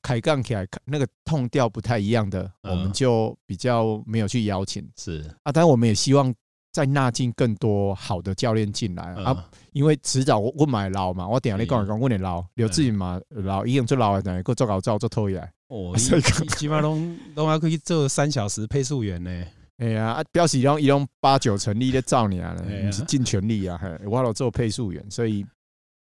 [0.00, 4.88] 开杠起来，那个痛调不太一样的，我们就比较没有去邀请。
[4.96, 6.34] 是啊，当然我们也希望
[6.72, 15.52] 再纳进更多好的教练进来啊，因为迟早我我买老嘛，我等下你讲我讲，我的老刘志颖嘛，老已经做老了，等下做搞照做拖起来。
[15.68, 16.20] 哦，所以
[16.56, 19.44] 起码拢拢还可以做三小时配速员呢。
[19.78, 25.44] 哎呀，啊，表示用一种八九成力在造你啊，你是尽全力啊，我要做配速员，所以，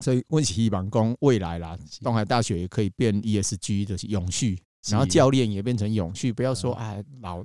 [0.04, 4.59] 所以我希望讲未来啦，东海大学也可以变 ESG 的永续，
[4.90, 7.42] 然后教练也变成永续，不要说哎老，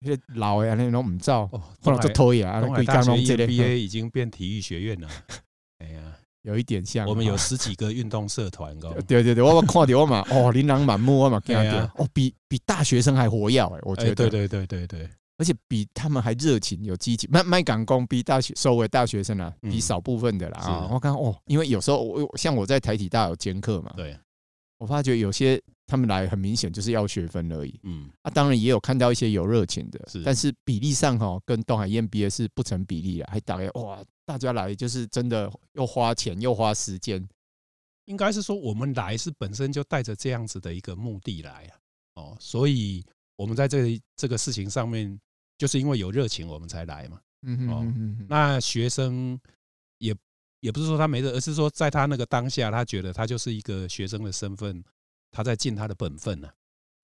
[0.00, 1.46] 那老呀那种唔照，
[1.82, 5.08] 后来就推啊，东海大学 EMBA 已经变体育学院了，
[5.84, 6.00] 哎呀，
[6.40, 8.74] 有一点像，我们有十几个运动社团，
[9.06, 15.10] 对对对，我看到我嘛，哦，琳琅满目，我嘛惊到， 哦，比比大学生还活跃哎，我觉得，对对对对对。
[15.40, 20.86] 而且比他们还热情有激情，卖卖港工比大学收为大学生啊，比少部分的啦啊。
[20.92, 24.14] 我看哦，因为有时候我像我在台体大有兼课嘛，对，
[24.76, 27.80] 我发觉有些他们来很明显就是要学分而已。
[27.84, 33.30] 嗯，啊，当然也有看到一些有热情的，但是比例上哈，跟东海 EMBA 是不成比例啊。
[33.32, 37.26] 还大概哇，大家来就是真的又花钱又花时间，
[38.04, 41.72] 应该是说我们来是本身就带着这样子的一个目的来啊。
[42.16, 43.02] 哦，所以
[43.36, 45.18] 我们在这这个事情上面。
[45.60, 47.20] 就是因为有热情，我们才来嘛。
[47.42, 49.38] 嗯嗯，那学生
[49.98, 50.16] 也
[50.60, 54.82] 也不是说他没热，而是说在他那个当下，他觉得他就是一个学生的身份，
[55.30, 56.48] 他在尽他的本分呢。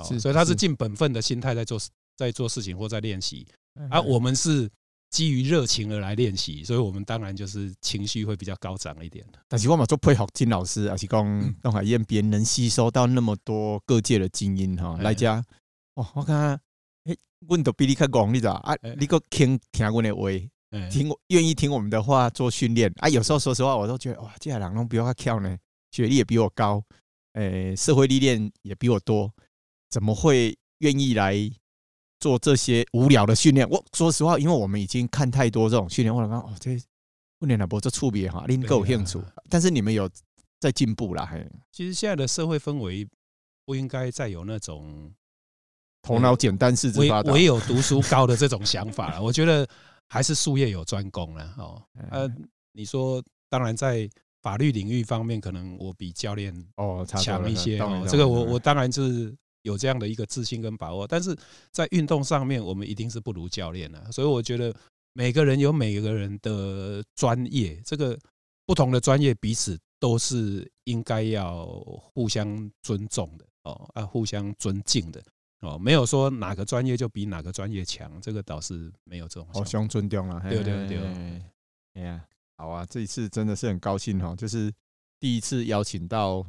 [0.06, 1.78] 是，所以他是尽本分的心态在做
[2.16, 3.46] 在做事情或在练习。
[3.90, 4.70] 而我们是
[5.10, 9.22] 基于热情而来练习，所以我们当然就是情绪会比较高涨一点。
[9.48, 15.44] 但是我们做配合金老师，而且讲东海燕别人能吸收到那么多各界的精英哈来家，
[15.96, 16.58] 哦，我看。
[17.48, 18.74] 问都比你较广，你知道啊？
[18.98, 20.30] 你个听听我的话，
[20.90, 23.08] 听愿意听我们的话做训练啊。
[23.08, 25.56] 有时候说实话，我都觉得哇，这些人都比我强呢，
[25.92, 26.82] 学历也比我高，
[27.34, 29.30] 诶，社会历练也比我多，
[29.90, 31.36] 怎么会愿意来
[32.18, 33.68] 做这些无聊的训练？
[33.68, 36.86] 我说实话，因为我们已经看太多这种训练，我讲哦，这训
[37.42, 40.10] 练了不这触别哈，你够兴趣，但是你们有
[40.58, 41.28] 在进步啦。
[41.30, 43.06] 嘿，其实现在的社会氛围
[43.64, 45.12] 不应该再有那种。
[46.06, 49.20] 头脑简单四肢发达，唯有读书高的这种想法了。
[49.20, 49.66] 我觉得
[50.08, 51.82] 还是术业有专攻了哦。
[52.10, 52.32] 呃，
[52.72, 54.08] 你说，当然在
[54.40, 58.06] 法律领域方面，可能我比教练哦强一些哦。
[58.08, 61.08] 这个我我当然是有这样的一个自信跟把握。
[61.08, 61.36] 但是
[61.72, 64.12] 在运动上面，我们一定是不如教练了。
[64.12, 64.72] 所以我觉得
[65.12, 68.16] 每个人有每个人的专业，这个
[68.64, 71.66] 不同的专业彼此都是应该要
[72.14, 75.20] 互相尊重的哦，啊，互相尊敬的。
[75.60, 79.48] 哦，没有说哪个专业就比哪个专业强，这个倒是没有这种。
[79.52, 81.42] 互相尊重了，对对对，
[81.94, 82.22] 哎呀，
[82.58, 84.70] 好啊，这一次真的是很高兴哈，就是
[85.18, 86.44] 第一次邀请到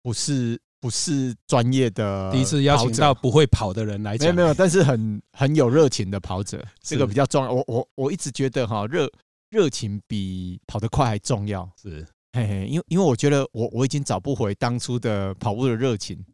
[0.00, 7.52] 不是不是专业的，第一次邀请到不会跑的人来讲，没有没有，但是很很有热情的跑者，这个比较重要。
[7.52, 9.10] 我我我一直觉得哈，热
[9.50, 11.68] 热情比跑得快还重要。
[11.76, 16.24] 是，嘿嘿，因为因为我觉得我我已经找不回当初的跑步的热情。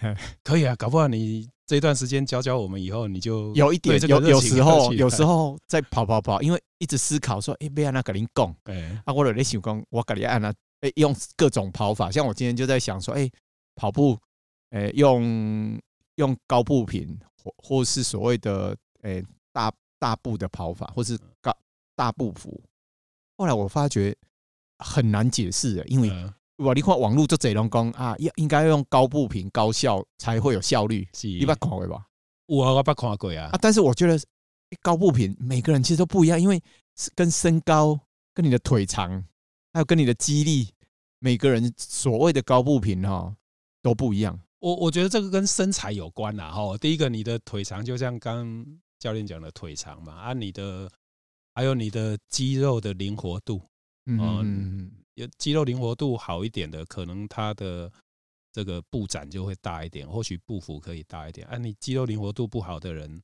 [0.42, 13.30] 可以啊，搞不好你这段时间教教我们，以后你就有一点有有时候有时候在跑跑跑，因为一直思考说，哎，别让他跟你讲，哎，啊，我有在想讲，我跟你按啊，哎，用各种跑法，像我今天就在想说，哎，
[13.76, 14.18] 跑步，
[14.70, 15.78] 哎，用
[16.16, 19.22] 用高步频或或是所谓的，哎，
[19.52, 21.56] 大大步的跑法，或是高
[21.94, 22.60] 大步幅。
[23.36, 24.16] 后来我发觉
[24.78, 26.10] 很难解释，因为
[26.60, 31.08] 我你看网络就这种讲啊，要应该要用高步频高效才会有效率。
[31.22, 32.06] 你把看过吧？
[32.46, 33.48] 我我把看过啊。
[33.50, 34.20] 啊，但是我觉得
[34.82, 36.62] 高步频每个人其实都不一样，因为
[37.14, 37.98] 跟身高、
[38.34, 39.24] 跟你的腿长，
[39.72, 40.68] 还有跟你的肌力，
[41.18, 43.34] 每个人所谓的高步频哈
[43.80, 44.38] 都不一样。
[44.58, 46.76] 我我觉得这个跟身材有关啦哈。
[46.76, 48.66] 第一个，你的腿长，就像刚
[48.98, 50.90] 教练讲的腿长嘛，啊，你的
[51.54, 53.62] 还有你的肌肉的灵活度，
[54.04, 57.90] 嗯，有肌肉灵活度好一点的，可能他的
[58.52, 61.46] 这个步展就会大一点，或许步幅可以大一点。
[61.48, 63.22] 啊，你肌肉灵活度不好的人，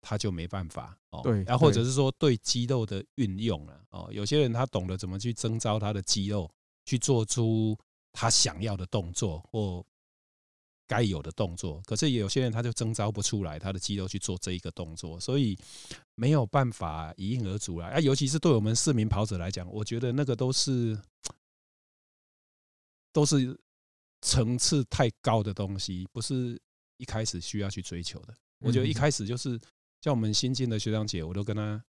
[0.00, 1.20] 他就没办法哦。
[1.22, 6.50] 对，然后或者是说对肌肉的运用了哦，有些人他懂得怎么去征召他的肌肉，
[6.84, 7.76] 去做出
[8.12, 9.84] 他想要的动作或。
[10.88, 15.58] 该有的动作，可是有些人他就征召不出来他的肌肉去做这一个动作，所以
[16.14, 17.98] 没有办法一应而足啦啊。
[17.98, 20.96] 尤其是对我们市民跑者来讲，我觉得那个都是
[23.12, 23.58] 都是
[24.20, 26.60] 层次太高的东西，不是
[26.98, 28.34] 一开始需要去追求的。
[28.60, 29.58] 我觉得一开始就是
[30.00, 31.84] 像我们新进的学长姐，我都跟他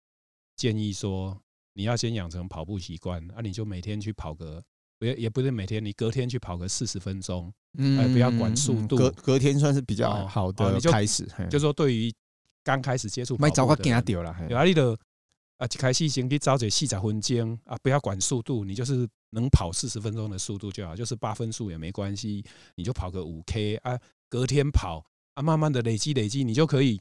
[0.55, 1.39] 建议说，
[1.73, 4.63] 你要先养成跑步习惯啊，你就每天去跑个。
[4.99, 11.27] 也也不是每天，你隔天去跑个四十分钟，嗯，不要管速度，隔隔天算是比较好的开始。
[11.49, 12.13] 就说对于
[12.63, 14.97] 刚开始接触，没早个惊掉了，有啊，你的
[15.57, 22.43] 啊，一开始先去找点细仔分钟啊，不要管速度，你就是能跑四十分钟的速度就好，就是八分速也没关系，
[22.75, 26.99] 你就跑个五 K 啊，隔天跑啊，慢慢的累积累积，你就可以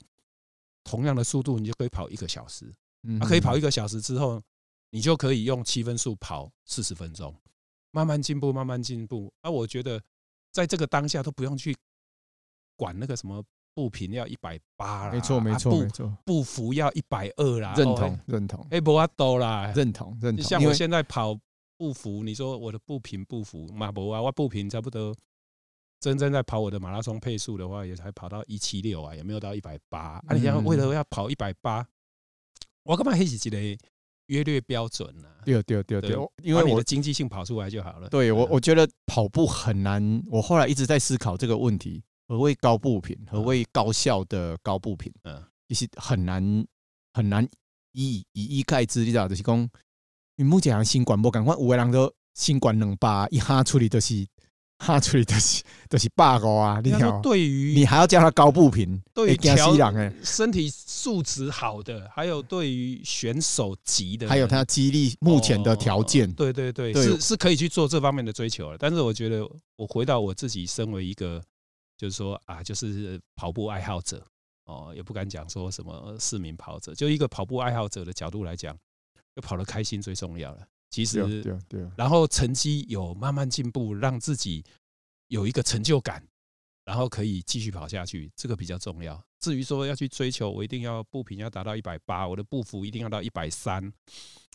[0.85, 2.73] 同样的速度，你就可以跑一个小时，
[3.21, 4.43] 啊，可以跑一个小时之后，
[4.91, 7.35] 你就可以用七分速跑四十分钟。
[7.97, 9.33] 慢慢进步，慢慢进步。
[9.41, 9.99] 啊，我觉得
[10.53, 11.75] 在这个当下都不用去
[12.77, 13.43] 管那个什么
[13.73, 18.67] 步频要一百八啦，没错没错没错，步幅要一百二啦，认同认同。
[18.71, 20.45] 哎，不阿多啦，认同认同。
[20.45, 21.35] 像我现在跑
[21.79, 25.17] 步幅，你说我的步频步幅嘛不啊，我步频差不多，
[25.99, 30.21] 真正在跑我的马拉松配速的话，也才跑到一七六啊，也没有到一百八。
[30.27, 31.89] 啊，你要为了要跑一百八，
[32.83, 33.79] 我干嘛黑起来？
[34.27, 38.09] 约略标准了，对对对对，因为我的经济性跑出来就好了。
[38.09, 40.23] 对我，我觉得跑步很难。
[40.31, 43.17] 我后来一直在思考这个问题：何谓高步频？
[43.31, 45.13] 何谓高效的高步频？
[45.23, 46.67] 嗯，其实很难
[47.13, 47.47] 很难
[47.93, 49.01] 一以一概之。
[49.01, 49.69] 你知道，就是讲，
[50.37, 54.27] 你目前新冠不赶快，五个人都新冠两百一哈出来都是。
[54.79, 56.81] 哈，出来都是都是 bug 啊！
[56.85, 59.75] 你看，对于你还要叫他高步频，对于调
[60.23, 68.79] 身体素质好的，还有对于选手级的，还有他激励目前的条件，对对对，是是可以去做这方面的追求的。
[68.79, 71.43] 但是我觉得，我回到我自己身为一个，
[71.97, 74.23] 就是说啊，就是跑步爱好者
[74.67, 78.77] 哦，也不敢讲说什么市民跑者，就一个跑步爱好者的角度来讲，
[79.35, 80.59] 就跑得开心最重要了。
[80.97, 84.65] 其实，对对，然后成绩有慢慢进步，让自己
[85.29, 86.27] 有一个成就感，
[86.87, 89.23] 然后可以继续跑下去，这个比较重要。
[89.39, 93.93] 至于说要去追求，我一定要步频要达到一百八，我的步幅一定要到一百三，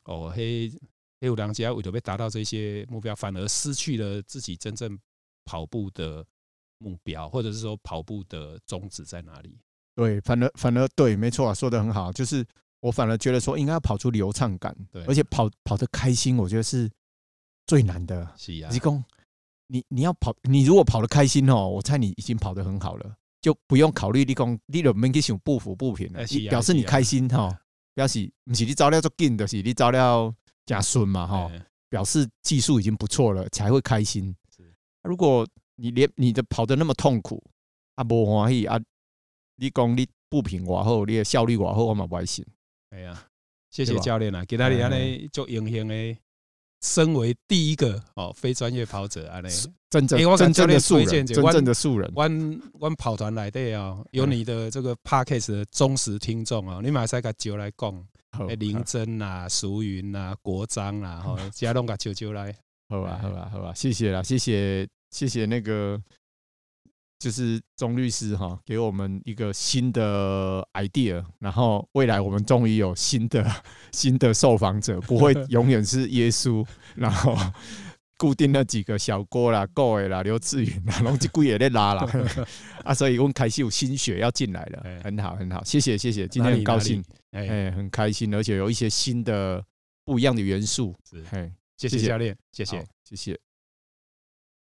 [0.06, 0.72] 哦，黑
[1.20, 4.98] 黑五郎家为了被达到这些目标，反而失去了自己真正
[5.46, 6.26] 跑步的
[6.80, 9.60] 目标，或者是说跑步的宗旨在哪里？
[9.94, 12.44] 对，反而反而对，没错啊，说的很好，就是。
[12.82, 16.90] 我反而觉得说应该要跑出流畅感，对，而且跑跑得开心，我觉得是
[17.66, 18.28] 最难的。
[18.36, 18.70] 是啊，
[19.68, 27.58] 你你要跑，你如果跑得开心哦，我猜你已经跑得很好了，就不用考虑你讲你都没去想步幅不平了，表示你开心哈，
[27.94, 30.34] 表示不是你招料做紧的，是你招料
[30.66, 31.52] 加顺嘛哈，
[31.88, 34.36] 表示技术已经不错了，才会开心。
[35.04, 37.42] 如果你连你的跑得那么痛苦，
[37.96, 38.78] 啊不欢喜啊，
[39.56, 42.46] 你讲你步频往后，你的效率我后，我嘛不爱信。
[42.92, 43.26] 哎呀，
[43.70, 46.18] 谢谢教练啊，给他的安尼做荣幸诶，
[46.82, 49.50] 身为第一个哦非专业跑者安尼，
[49.90, 52.12] 真正真正的素人，真正的素人。
[52.16, 58.08] 弯弯跑团来的啊，有你的这个 Podcast 的忠实听众啊，你马上甲叫来讲，
[58.60, 62.54] 林真呐、淑云啊、国璋呐， 吼，加拢甲叫叫来，
[62.90, 66.02] 好吧，好吧，好吧，谢谢啦，谢谢，谢谢那个。
[67.22, 73.48] 就是钟律师哈，给我们一个新的 idea，然后未来我们终于有新的
[73.92, 76.66] 新的受访者，不会永远是耶稣，
[76.96, 77.38] 然后
[78.18, 82.10] 固定那几个小郭啦、郭伟啦、刘志云啦，然后这几也在拉啦
[82.84, 87.04] 啊，所以我们开始有新血要进来了，很好很好，谢谢谢谢，今天很高兴，
[87.34, 89.64] 哎，很开心，而且有一些新的
[90.04, 91.24] 不一样的元素，是，
[91.78, 93.51] 谢谢教练，谢谢谢谢。